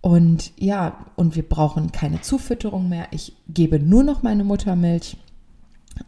Und 0.00 0.52
ja, 0.56 1.06
und 1.16 1.36
wir 1.36 1.42
brauchen 1.42 1.92
keine 1.92 2.20
Zufütterung 2.20 2.88
mehr. 2.88 3.06
Ich 3.12 3.34
gebe 3.48 3.80
nur 3.80 4.04
noch 4.04 4.22
meine 4.22 4.44
Muttermilch 4.44 5.16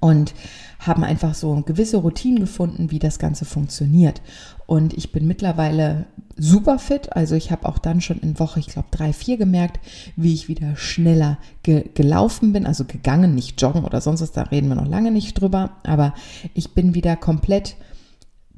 und 0.00 0.34
haben 0.78 1.04
einfach 1.04 1.34
so 1.34 1.54
gewisse 1.62 1.96
Routinen 1.96 2.40
gefunden, 2.40 2.90
wie 2.90 2.98
das 2.98 3.18
Ganze 3.18 3.44
funktioniert. 3.44 4.22
Und 4.66 4.94
ich 4.94 5.12
bin 5.12 5.26
mittlerweile 5.26 6.06
super 6.36 6.78
fit. 6.78 7.14
Also 7.16 7.34
ich 7.34 7.50
habe 7.50 7.68
auch 7.68 7.78
dann 7.78 8.00
schon 8.00 8.18
in 8.18 8.38
Woche, 8.38 8.60
ich 8.60 8.68
glaube, 8.68 8.88
drei, 8.90 9.12
vier 9.12 9.36
gemerkt, 9.36 9.80
wie 10.16 10.34
ich 10.34 10.48
wieder 10.48 10.76
schneller 10.76 11.38
ge 11.62 11.84
gelaufen 11.94 12.52
bin. 12.52 12.66
Also 12.66 12.84
gegangen, 12.84 13.34
nicht 13.34 13.60
joggen 13.60 13.84
oder 13.84 14.00
sonst 14.00 14.20
was, 14.20 14.32
da 14.32 14.42
reden 14.42 14.68
wir 14.68 14.76
noch 14.76 14.86
lange 14.86 15.10
nicht 15.10 15.40
drüber. 15.40 15.70
Aber 15.82 16.14
ich 16.54 16.74
bin 16.74 16.94
wieder 16.94 17.16
komplett 17.16 17.76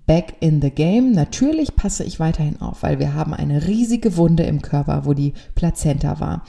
back 0.07 0.35
in 0.41 0.61
the 0.61 0.71
game. 0.71 1.13
Natürlich 1.13 1.77
passe 1.77 2.05
ich 2.05 2.19
weiterhin 2.19 2.61
auf, 2.61 2.83
weil 2.83 2.99
wir 2.99 3.15
haben 3.15 3.33
eine 3.33 3.69
riesige 3.69 4.17
Wunde 4.17 4.43
im 4.43 4.61
Körper, 4.61 5.07
wo 5.07 5.15
die 5.15 5.35
Plazenta 5.55 6.19
war 6.19 6.45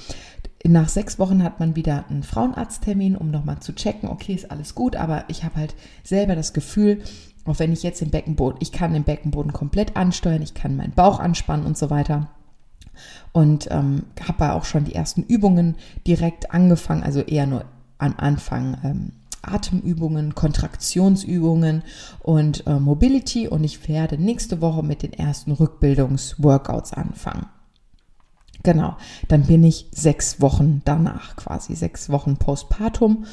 nach 0.67 0.89
sechs 0.89 1.17
Wochen 1.19 1.43
hat 1.43 1.59
man 1.59 1.75
wieder 1.75 2.05
einen 2.09 2.23
Frauenarzttermin, 2.23 3.15
um 3.15 3.31
nochmal 3.31 3.59
zu 3.59 3.73
checken, 3.73 4.09
okay, 4.09 4.33
ist 4.33 4.51
alles 4.51 4.75
gut, 4.75 4.95
aber 4.95 5.25
ich 5.27 5.43
habe 5.43 5.55
halt 5.55 5.75
selber 6.03 6.35
das 6.35 6.53
Gefühl, 6.53 7.01
auch 7.45 7.59
wenn 7.59 7.73
ich 7.73 7.83
jetzt 7.83 8.01
im 8.01 8.11
Beckenboden, 8.11 8.59
ich 8.61 8.71
kann 8.71 8.93
den 8.93 9.03
Beckenboden 9.03 9.53
komplett 9.53 9.95
ansteuern, 9.95 10.41
ich 10.41 10.53
kann 10.53 10.75
meinen 10.75 10.93
Bauch 10.93 11.19
anspannen 11.19 11.65
und 11.65 11.77
so 11.77 11.89
weiter. 11.89 12.29
Und 13.31 13.69
ähm, 13.71 14.03
habe 14.27 14.53
auch 14.53 14.65
schon 14.65 14.83
die 14.83 14.93
ersten 14.93 15.23
Übungen 15.23 15.75
direkt 16.05 16.51
angefangen, 16.51 17.03
also 17.03 17.21
eher 17.21 17.47
nur 17.47 17.65
am 17.97 18.15
Anfang 18.17 18.77
ähm, 18.83 19.11
Atemübungen, 19.41 20.35
Kontraktionsübungen 20.35 21.83
und 22.19 22.67
äh, 22.67 22.79
Mobility. 22.79 23.47
Und 23.47 23.63
ich 23.63 23.87
werde 23.87 24.17
nächste 24.17 24.61
Woche 24.61 24.83
mit 24.83 25.01
den 25.01 25.13
ersten 25.13 25.51
Rückbildungsworkouts 25.51 26.93
anfangen. 26.93 27.47
Genau, 28.63 28.95
dann 29.27 29.43
bin 29.43 29.63
ich 29.63 29.87
sechs 29.91 30.39
Wochen 30.39 30.81
danach, 30.85 31.35
quasi 31.35 31.75
sechs 31.75 32.09
Wochen 32.09 32.37
postpartum 32.37 33.25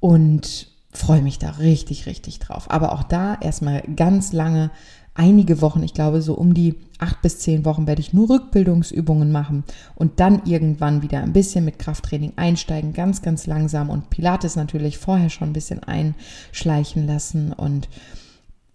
und 0.00 0.68
freue 0.90 1.22
mich 1.22 1.38
da 1.38 1.50
richtig, 1.50 2.06
richtig 2.06 2.38
drauf. 2.40 2.70
Aber 2.70 2.92
auch 2.92 3.04
da 3.04 3.36
erstmal 3.40 3.82
ganz 3.82 4.32
lange, 4.32 4.70
einige 5.14 5.60
Wochen, 5.60 5.82
ich 5.82 5.94
glaube 5.94 6.20
so 6.20 6.34
um 6.34 6.52
die 6.52 6.74
acht 6.98 7.22
bis 7.22 7.38
zehn 7.38 7.64
Wochen 7.64 7.86
werde 7.86 8.00
ich 8.00 8.12
nur 8.12 8.28
Rückbildungsübungen 8.28 9.30
machen 9.30 9.64
und 9.94 10.18
dann 10.18 10.42
irgendwann 10.46 11.02
wieder 11.02 11.20
ein 11.20 11.32
bisschen 11.32 11.64
mit 11.64 11.78
Krafttraining 11.78 12.32
einsteigen, 12.36 12.92
ganz, 12.92 13.22
ganz 13.22 13.46
langsam 13.46 13.90
und 13.90 14.10
Pilates 14.10 14.56
natürlich 14.56 14.98
vorher 14.98 15.30
schon 15.30 15.50
ein 15.50 15.54
bisschen 15.54 15.82
einschleichen 15.84 17.06
lassen 17.06 17.52
und 17.52 17.88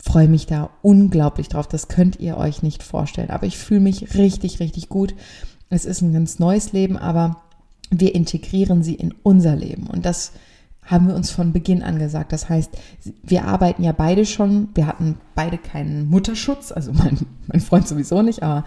freue 0.01 0.27
mich 0.27 0.47
da 0.47 0.71
unglaublich 0.82 1.47
drauf. 1.49 1.67
Das 1.67 1.88
könnt 1.88 2.19
ihr 2.19 2.38
euch 2.38 2.63
nicht 2.63 2.84
vorstellen. 2.84 3.30
Aber 3.30 3.45
ich 3.45 3.58
fühle 3.58 3.82
mich 3.82 4.15
richtig, 4.15 4.60
richtig 4.60 4.89
gut. 4.89 5.13
Es 5.72 5.86
ist 5.86 6.02
ein 6.02 6.14
ganz 6.14 6.38
neues 6.38 6.74
Leben, 6.74 6.98
aber 6.98 7.38
wir 7.90 8.14
integrieren 8.14 8.84
sie 8.84 8.96
in 8.96 9.14
unser 9.24 9.56
Leben. 9.56 9.88
Und 9.88 10.06
das 10.06 10.34
haben 10.86 11.08
wir 11.08 11.16
uns 11.16 11.32
von 11.32 11.54
Beginn 11.54 11.82
an 11.82 11.98
gesagt. 11.98 12.34
Das 12.34 12.50
heißt, 12.50 12.72
wir 13.24 13.46
arbeiten 13.46 13.84
ja 13.84 13.94
beide 13.94 14.26
schon, 14.26 14.70
wir 14.74 14.88
hatten 14.88 15.18
beide 15.34 15.58
keinen 15.58 16.08
Mutterschutz, 16.10 16.72
also 16.72 16.92
mein, 16.92 17.20
mein 17.48 17.62
Freund 17.62 17.88
sowieso 17.88 18.22
nicht, 18.22 18.44
aber 18.44 18.66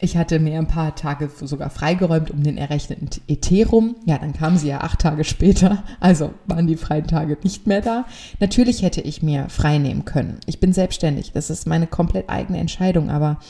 ich 0.00 0.16
hatte 0.16 0.38
mir 0.38 0.58
ein 0.58 0.68
paar 0.68 0.94
Tage 0.94 1.28
sogar 1.28 1.70
freigeräumt 1.70 2.30
um 2.30 2.44
den 2.44 2.56
errechneten 2.56 3.08
ET 3.26 3.50
rum. 3.72 3.96
Ja, 4.06 4.18
dann 4.18 4.32
kam 4.32 4.56
sie 4.56 4.68
ja 4.68 4.82
acht 4.82 5.00
Tage 5.00 5.24
später, 5.24 5.82
also 5.98 6.32
waren 6.46 6.68
die 6.68 6.76
freien 6.76 7.08
Tage 7.08 7.36
nicht 7.42 7.66
mehr 7.66 7.80
da. 7.80 8.04
Natürlich 8.38 8.82
hätte 8.82 9.00
ich 9.00 9.22
mir 9.22 9.48
frei 9.48 9.78
nehmen 9.78 10.04
können. 10.04 10.38
Ich 10.46 10.60
bin 10.60 10.72
selbstständig, 10.72 11.32
das 11.32 11.50
ist 11.50 11.66
meine 11.66 11.88
komplett 11.88 12.30
eigene 12.30 12.58
Entscheidung, 12.58 13.10
aber 13.10 13.40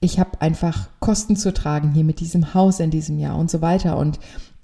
ich 0.00 0.18
habe 0.18 0.40
einfach 0.40 0.88
Kosten 1.00 1.36
zu 1.36 1.52
tragen 1.52 1.92
hier 1.92 2.04
mit 2.04 2.20
diesem 2.20 2.54
Haus 2.54 2.80
in 2.80 2.90
diesem 2.90 3.18
Jahr 3.18 3.36
und 3.36 3.50
so 3.50 3.60
weiter. 3.60 3.96
Und 3.96 4.18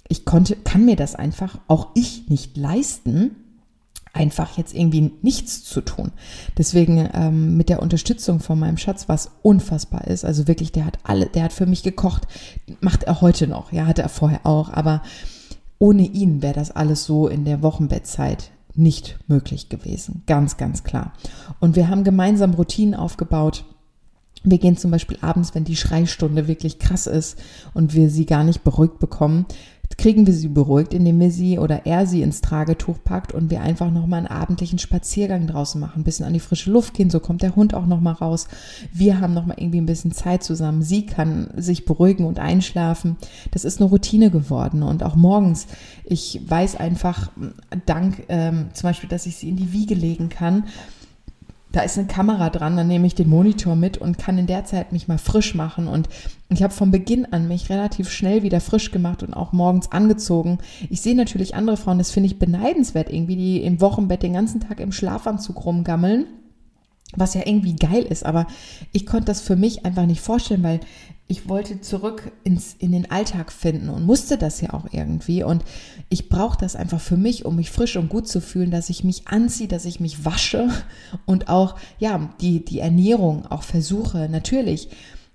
ich 0.07 0.25
konnte, 0.25 0.55
kann 0.55 0.85
mir 0.85 0.95
das 0.95 1.15
einfach 1.15 1.57
auch 1.67 1.89
ich 1.95 2.29
nicht 2.29 2.55
leisten, 2.57 3.35
einfach 4.13 4.57
jetzt 4.57 4.73
irgendwie 4.73 5.11
nichts 5.21 5.63
zu 5.63 5.81
tun. 5.81 6.13
Deswegen 6.57 7.09
ähm, 7.13 7.57
mit 7.57 7.67
der 7.67 7.81
Unterstützung 7.81 8.39
von 8.39 8.57
meinem 8.57 8.77
Schatz, 8.77 9.09
was 9.09 9.31
unfassbar 9.41 10.05
ist, 10.07 10.23
also 10.23 10.47
wirklich, 10.47 10.71
der 10.71 10.85
hat 10.85 10.99
alle, 11.03 11.25
der 11.25 11.43
hat 11.43 11.53
für 11.53 11.65
mich 11.65 11.83
gekocht, 11.83 12.27
macht 12.79 13.03
er 13.03 13.19
heute 13.19 13.47
noch, 13.47 13.73
ja, 13.73 13.85
hatte 13.85 14.03
er 14.03 14.09
vorher 14.09 14.45
auch, 14.45 14.69
aber 14.71 15.01
ohne 15.79 16.03
ihn 16.03 16.41
wäre 16.41 16.53
das 16.53 16.71
alles 16.71 17.03
so 17.03 17.27
in 17.27 17.43
der 17.43 17.61
Wochenbettzeit 17.61 18.51
nicht 18.73 19.19
möglich 19.27 19.67
gewesen, 19.67 20.23
ganz, 20.27 20.55
ganz 20.55 20.83
klar. 20.85 21.11
Und 21.59 21.75
wir 21.75 21.89
haben 21.89 22.05
gemeinsam 22.05 22.53
Routinen 22.53 22.95
aufgebaut 22.95 23.65
wir 24.51 24.57
gehen 24.57 24.77
zum 24.77 24.91
Beispiel 24.91 25.17
abends, 25.21 25.55
wenn 25.55 25.63
die 25.63 25.75
Schreistunde 25.75 26.47
wirklich 26.47 26.79
krass 26.79 27.07
ist 27.07 27.37
und 27.73 27.93
wir 27.93 28.09
sie 28.09 28.25
gar 28.25 28.43
nicht 28.43 28.63
beruhigt 28.63 28.99
bekommen, 28.99 29.45
kriegen 29.97 30.27
wir 30.27 30.33
sie 30.33 30.49
beruhigt, 30.49 30.93
indem 30.93 31.19
wir 31.19 31.31
sie 31.31 31.57
oder 31.57 31.85
er 31.85 32.05
sie 32.05 32.21
ins 32.21 32.41
Tragetuch 32.41 32.97
packt 33.03 33.33
und 33.33 33.49
wir 33.49 33.61
einfach 33.61 33.91
nochmal 33.91 34.19
einen 34.19 34.27
abendlichen 34.27 34.79
Spaziergang 34.79 35.47
draußen 35.47 35.79
machen, 35.79 36.01
ein 36.01 36.03
bisschen 36.03 36.25
an 36.25 36.33
die 36.33 36.39
frische 36.39 36.71
Luft 36.71 36.93
gehen, 36.93 37.09
so 37.09 37.19
kommt 37.19 37.41
der 37.41 37.55
Hund 37.55 37.73
auch 37.73 37.85
nochmal 37.85 38.13
raus. 38.13 38.47
Wir 38.91 39.21
haben 39.21 39.33
nochmal 39.33 39.57
irgendwie 39.59 39.79
ein 39.79 39.85
bisschen 39.85 40.11
Zeit 40.11 40.43
zusammen. 40.43 40.81
Sie 40.81 41.05
kann 41.05 41.49
sich 41.55 41.85
beruhigen 41.85 42.25
und 42.25 42.39
einschlafen. 42.39 43.15
Das 43.51 43.65
ist 43.65 43.79
eine 43.79 43.89
Routine 43.89 44.31
geworden 44.31 44.83
und 44.83 45.03
auch 45.03 45.15
morgens. 45.15 45.67
Ich 46.03 46.41
weiß 46.45 46.75
einfach, 46.75 47.31
dank 47.85 48.23
ähm, 48.27 48.67
zum 48.73 48.89
Beispiel, 48.89 49.09
dass 49.09 49.25
ich 49.25 49.37
sie 49.37 49.49
in 49.49 49.55
die 49.55 49.71
Wiege 49.71 49.95
legen 49.95 50.29
kann 50.29 50.65
da 51.75 51.81
ist 51.81 51.97
eine 51.97 52.07
Kamera 52.07 52.49
dran, 52.49 52.77
dann 52.77 52.87
nehme 52.87 53.05
ich 53.05 53.15
den 53.15 53.29
Monitor 53.29 53.75
mit 53.75 53.97
und 53.97 54.17
kann 54.17 54.37
in 54.37 54.47
der 54.47 54.63
Zeit 54.63 54.93
mich 54.93 55.09
mal 55.09 55.17
frisch 55.17 55.55
machen. 55.55 55.89
Und 55.89 56.07
ich 56.49 56.63
habe 56.63 56.73
von 56.73 56.89
Beginn 56.89 57.25
an 57.25 57.49
mich 57.49 57.69
relativ 57.69 58.09
schnell 58.09 58.43
wieder 58.43 58.61
frisch 58.61 58.91
gemacht 58.91 59.23
und 59.23 59.33
auch 59.33 59.51
morgens 59.51 59.91
angezogen. 59.91 60.59
Ich 60.89 61.01
sehe 61.01 61.15
natürlich 61.15 61.53
andere 61.53 61.75
Frauen, 61.75 61.97
das 61.97 62.11
finde 62.11 62.27
ich 62.27 62.39
beneidenswert, 62.39 63.11
irgendwie, 63.11 63.35
die 63.35 63.61
im 63.61 63.81
Wochenbett 63.81 64.23
den 64.23 64.33
ganzen 64.33 64.61
Tag 64.61 64.79
im 64.79 64.93
Schlafanzug 64.93 65.65
rumgammeln 65.65 66.27
was 67.15 67.33
ja 67.33 67.41
irgendwie 67.45 67.75
geil 67.75 68.03
ist, 68.03 68.25
aber 68.25 68.47
ich 68.91 69.05
konnte 69.05 69.25
das 69.25 69.41
für 69.41 69.55
mich 69.55 69.85
einfach 69.85 70.05
nicht 70.05 70.21
vorstellen, 70.21 70.63
weil 70.63 70.79
ich 71.27 71.49
wollte 71.49 71.81
zurück 71.81 72.31
ins, 72.43 72.75
in 72.77 72.91
den 72.91 73.09
Alltag 73.09 73.51
finden 73.51 73.89
und 73.89 74.05
musste 74.05 74.37
das 74.37 74.61
ja 74.61 74.73
auch 74.73 74.85
irgendwie. 74.91 75.43
Und 75.43 75.63
ich 76.09 76.29
brauche 76.29 76.57
das 76.57 76.75
einfach 76.75 77.01
für 77.01 77.17
mich, 77.17 77.45
um 77.45 77.55
mich 77.55 77.71
frisch 77.71 77.97
und 77.97 78.09
gut 78.09 78.27
zu 78.27 78.41
fühlen, 78.41 78.69
dass 78.69 78.91
ich 78.91 79.03
mich 79.03 79.27
anziehe, 79.27 79.67
dass 79.67 79.85
ich 79.85 79.99
mich 79.99 80.23
wasche 80.23 80.69
und 81.25 81.49
auch, 81.49 81.75
ja, 81.97 82.29
die, 82.41 82.63
die 82.63 82.79
Ernährung 82.79 83.47
auch 83.47 83.63
versuche. 83.63 84.29
Natürlich 84.29 84.89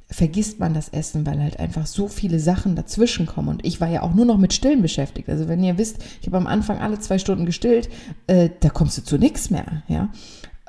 vergisst 0.08 0.60
man 0.60 0.74
das 0.74 0.88
Essen, 0.90 1.26
weil 1.26 1.40
halt 1.40 1.58
einfach 1.58 1.86
so 1.86 2.06
viele 2.06 2.38
Sachen 2.38 2.76
dazwischen 2.76 3.26
kommen. 3.26 3.48
Und 3.48 3.64
ich 3.64 3.80
war 3.80 3.88
ja 3.88 4.02
auch 4.02 4.14
nur 4.14 4.26
noch 4.26 4.38
mit 4.38 4.52
Stillen 4.52 4.82
beschäftigt. 4.82 5.28
Also 5.28 5.48
wenn 5.48 5.62
ihr 5.62 5.76
wisst, 5.76 5.98
ich 6.20 6.28
habe 6.28 6.36
am 6.36 6.46
Anfang 6.46 6.78
alle 6.78 7.00
zwei 7.00 7.18
Stunden 7.18 7.46
gestillt, 7.46 7.88
äh, 8.28 8.50
da 8.60 8.70
kommst 8.70 8.96
du 8.98 9.02
zu 9.02 9.18
nichts 9.18 9.50
mehr, 9.50 9.82
ja. 9.88 10.08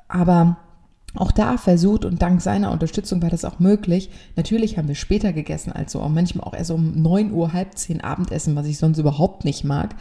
Aber 0.08 0.58
auch 1.16 1.32
da 1.32 1.58
versucht 1.58 2.06
und 2.06 2.22
dank 2.22 2.42
seiner 2.42 2.72
Unterstützung 2.72 3.22
war 3.22 3.30
das 3.30 3.46
auch 3.46 3.60
möglich. 3.60 4.10
Natürlich 4.36 4.78
haben 4.78 4.88
wir 4.88 4.96
später 4.96 5.34
gegessen, 5.34 5.72
also 5.72 6.02
auch 6.02 6.10
manchmal 6.10 6.48
auch 6.48 6.54
erst 6.54 6.72
um 6.72 7.02
9 7.02 7.32
Uhr, 7.32 7.54
halb 7.54 7.78
zehn 7.78 8.02
Abendessen, 8.02 8.56
was 8.56 8.66
ich 8.66 8.78
sonst 8.78 8.98
überhaupt 8.98 9.46
nicht 9.46 9.64
mag. 9.64 9.96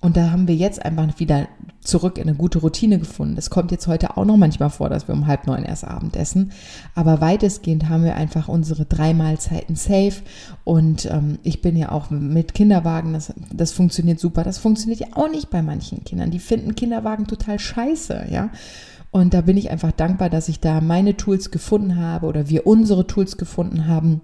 Und 0.00 0.16
da 0.16 0.30
haben 0.30 0.46
wir 0.46 0.54
jetzt 0.54 0.84
einfach 0.84 1.18
wieder 1.18 1.48
zurück 1.80 2.18
in 2.18 2.28
eine 2.28 2.36
gute 2.36 2.58
Routine 2.58 2.98
gefunden. 2.98 3.36
Es 3.38 3.48
kommt 3.48 3.70
jetzt 3.70 3.86
heute 3.86 4.16
auch 4.16 4.24
noch 4.24 4.36
manchmal 4.36 4.70
vor, 4.70 4.90
dass 4.90 5.08
wir 5.08 5.14
um 5.14 5.26
halb 5.26 5.46
neun 5.46 5.64
erst 5.64 5.84
Abend 5.84 6.16
essen. 6.16 6.52
Aber 6.94 7.20
weitestgehend 7.20 7.88
haben 7.88 8.04
wir 8.04 8.14
einfach 8.14 8.48
unsere 8.48 8.84
drei 8.84 9.14
Mahlzeiten 9.14 9.74
safe. 9.74 10.22
Und 10.64 11.06
ähm, 11.06 11.38
ich 11.42 11.62
bin 11.62 11.76
ja 11.76 11.92
auch 11.92 12.10
mit 12.10 12.54
Kinderwagen, 12.54 13.14
das, 13.14 13.32
das 13.52 13.72
funktioniert 13.72 14.20
super. 14.20 14.44
Das 14.44 14.58
funktioniert 14.58 15.00
ja 15.00 15.06
auch 15.14 15.30
nicht 15.30 15.48
bei 15.48 15.62
manchen 15.62 16.04
Kindern. 16.04 16.30
Die 16.30 16.40
finden 16.40 16.74
Kinderwagen 16.74 17.26
total 17.26 17.58
scheiße, 17.58 18.26
ja. 18.30 18.50
Und 19.16 19.32
da 19.32 19.40
bin 19.40 19.56
ich 19.56 19.70
einfach 19.70 19.92
dankbar, 19.92 20.28
dass 20.28 20.50
ich 20.50 20.60
da 20.60 20.82
meine 20.82 21.16
Tools 21.16 21.50
gefunden 21.50 21.96
habe 21.96 22.26
oder 22.26 22.50
wir 22.50 22.66
unsere 22.66 23.06
Tools 23.06 23.38
gefunden 23.38 23.86
haben 23.86 24.20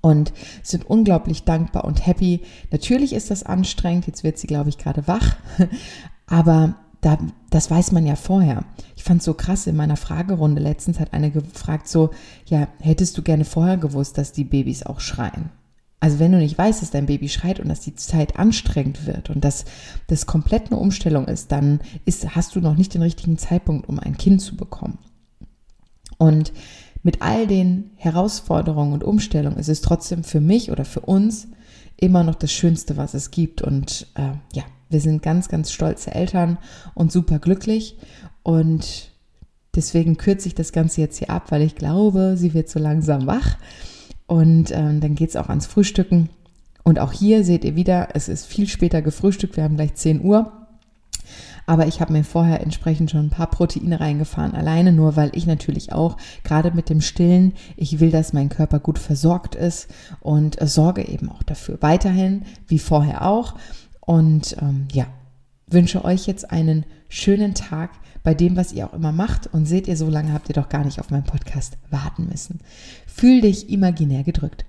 und 0.00 0.32
sind 0.62 0.88
unglaublich 0.88 1.42
dankbar 1.42 1.84
und 1.84 2.06
happy. 2.06 2.42
Natürlich 2.70 3.12
ist 3.12 3.32
das 3.32 3.42
anstrengend, 3.42 4.06
jetzt 4.06 4.22
wird 4.22 4.38
sie, 4.38 4.46
glaube 4.46 4.68
ich, 4.68 4.78
gerade 4.78 5.08
wach, 5.08 5.34
aber 6.28 6.76
da, 7.00 7.18
das 7.50 7.72
weiß 7.72 7.90
man 7.90 8.06
ja 8.06 8.14
vorher. 8.14 8.62
Ich 8.94 9.02
fand 9.02 9.18
es 9.18 9.24
so 9.24 9.34
krass, 9.34 9.66
in 9.66 9.74
meiner 9.74 9.96
Fragerunde 9.96 10.62
letztens 10.62 11.00
hat 11.00 11.12
eine 11.12 11.32
gefragt, 11.32 11.88
so, 11.88 12.10
ja, 12.46 12.68
hättest 12.78 13.18
du 13.18 13.22
gerne 13.22 13.44
vorher 13.44 13.78
gewusst, 13.78 14.16
dass 14.16 14.30
die 14.30 14.44
Babys 14.44 14.84
auch 14.84 15.00
schreien? 15.00 15.50
Also 16.00 16.20
wenn 16.20 16.32
du 16.32 16.38
nicht 16.38 16.56
weißt, 16.56 16.80
dass 16.80 16.90
dein 16.90 17.06
Baby 17.06 17.28
schreit 17.28 17.58
und 17.58 17.68
dass 17.68 17.80
die 17.80 17.96
Zeit 17.96 18.38
anstrengend 18.38 19.06
wird 19.06 19.30
und 19.30 19.44
dass 19.44 19.64
das 20.06 20.26
komplett 20.26 20.66
eine 20.66 20.78
Umstellung 20.78 21.26
ist, 21.26 21.50
dann 21.50 21.80
ist, 22.04 22.36
hast 22.36 22.54
du 22.54 22.60
noch 22.60 22.76
nicht 22.76 22.94
den 22.94 23.02
richtigen 23.02 23.36
Zeitpunkt, 23.36 23.88
um 23.88 23.98
ein 23.98 24.16
Kind 24.16 24.40
zu 24.40 24.56
bekommen. 24.56 24.98
Und 26.18 26.52
mit 27.02 27.22
all 27.22 27.46
den 27.46 27.90
Herausforderungen 27.96 28.92
und 28.92 29.04
Umstellungen 29.04 29.58
ist 29.58 29.68
es 29.68 29.80
trotzdem 29.80 30.24
für 30.24 30.40
mich 30.40 30.70
oder 30.70 30.84
für 30.84 31.00
uns 31.00 31.48
immer 31.96 32.22
noch 32.22 32.36
das 32.36 32.52
Schönste, 32.52 32.96
was 32.96 33.14
es 33.14 33.30
gibt. 33.30 33.62
Und 33.62 34.06
äh, 34.14 34.32
ja, 34.52 34.64
wir 34.88 35.00
sind 35.00 35.22
ganz, 35.22 35.48
ganz 35.48 35.72
stolze 35.72 36.14
Eltern 36.14 36.58
und 36.94 37.10
super 37.10 37.38
glücklich. 37.38 37.96
Und 38.42 39.10
deswegen 39.74 40.16
kürze 40.16 40.48
ich 40.48 40.54
das 40.54 40.72
Ganze 40.72 41.00
jetzt 41.00 41.18
hier 41.18 41.30
ab, 41.30 41.50
weil 41.50 41.62
ich 41.62 41.74
glaube, 41.74 42.34
sie 42.36 42.54
wird 42.54 42.68
so 42.68 42.78
langsam 42.78 43.26
wach. 43.26 43.56
Und 44.28 44.70
ähm, 44.70 45.00
dann 45.00 45.16
geht 45.16 45.30
es 45.30 45.36
auch 45.36 45.48
ans 45.48 45.66
Frühstücken. 45.66 46.28
Und 46.84 47.00
auch 47.00 47.12
hier 47.12 47.42
seht 47.42 47.64
ihr 47.64 47.74
wieder, 47.74 48.10
es 48.14 48.28
ist 48.28 48.46
viel 48.46 48.68
später 48.68 49.02
gefrühstückt. 49.02 49.56
Wir 49.56 49.64
haben 49.64 49.76
gleich 49.76 49.94
10 49.94 50.22
Uhr. 50.22 50.52
Aber 51.66 51.86
ich 51.86 52.00
habe 52.00 52.14
mir 52.14 52.24
vorher 52.24 52.62
entsprechend 52.62 53.10
schon 53.10 53.26
ein 53.26 53.30
paar 53.30 53.50
Proteine 53.50 54.00
reingefahren, 54.00 54.54
alleine 54.54 54.90
nur, 54.90 55.16
weil 55.16 55.30
ich 55.34 55.46
natürlich 55.46 55.92
auch, 55.92 56.16
gerade 56.42 56.70
mit 56.70 56.88
dem 56.88 57.02
Stillen, 57.02 57.52
ich 57.76 58.00
will, 58.00 58.10
dass 58.10 58.32
mein 58.32 58.48
Körper 58.48 58.78
gut 58.78 58.98
versorgt 58.98 59.54
ist 59.54 59.88
und 60.20 60.62
äh, 60.62 60.66
sorge 60.66 61.06
eben 61.06 61.28
auch 61.28 61.42
dafür. 61.42 61.76
Weiterhin, 61.80 62.44
wie 62.68 62.78
vorher 62.78 63.26
auch. 63.26 63.54
Und 64.00 64.56
ähm, 64.62 64.88
ja, 64.92 65.08
wünsche 65.66 66.04
euch 66.06 66.26
jetzt 66.26 66.50
einen 66.50 66.86
schönen 67.10 67.52
Tag 67.52 67.90
bei 68.28 68.34
dem, 68.34 68.56
was 68.56 68.74
ihr 68.74 68.86
auch 68.86 68.92
immer 68.92 69.10
macht. 69.10 69.46
Und 69.46 69.64
seht 69.64 69.88
ihr, 69.88 69.96
so 69.96 70.10
lange 70.10 70.34
habt 70.34 70.50
ihr 70.50 70.54
doch 70.54 70.68
gar 70.68 70.84
nicht 70.84 71.00
auf 71.00 71.08
meinen 71.08 71.24
Podcast 71.24 71.78
warten 71.88 72.28
müssen. 72.28 72.60
Fühl 73.06 73.40
dich 73.40 73.70
imaginär 73.70 74.22
gedrückt. 74.22 74.66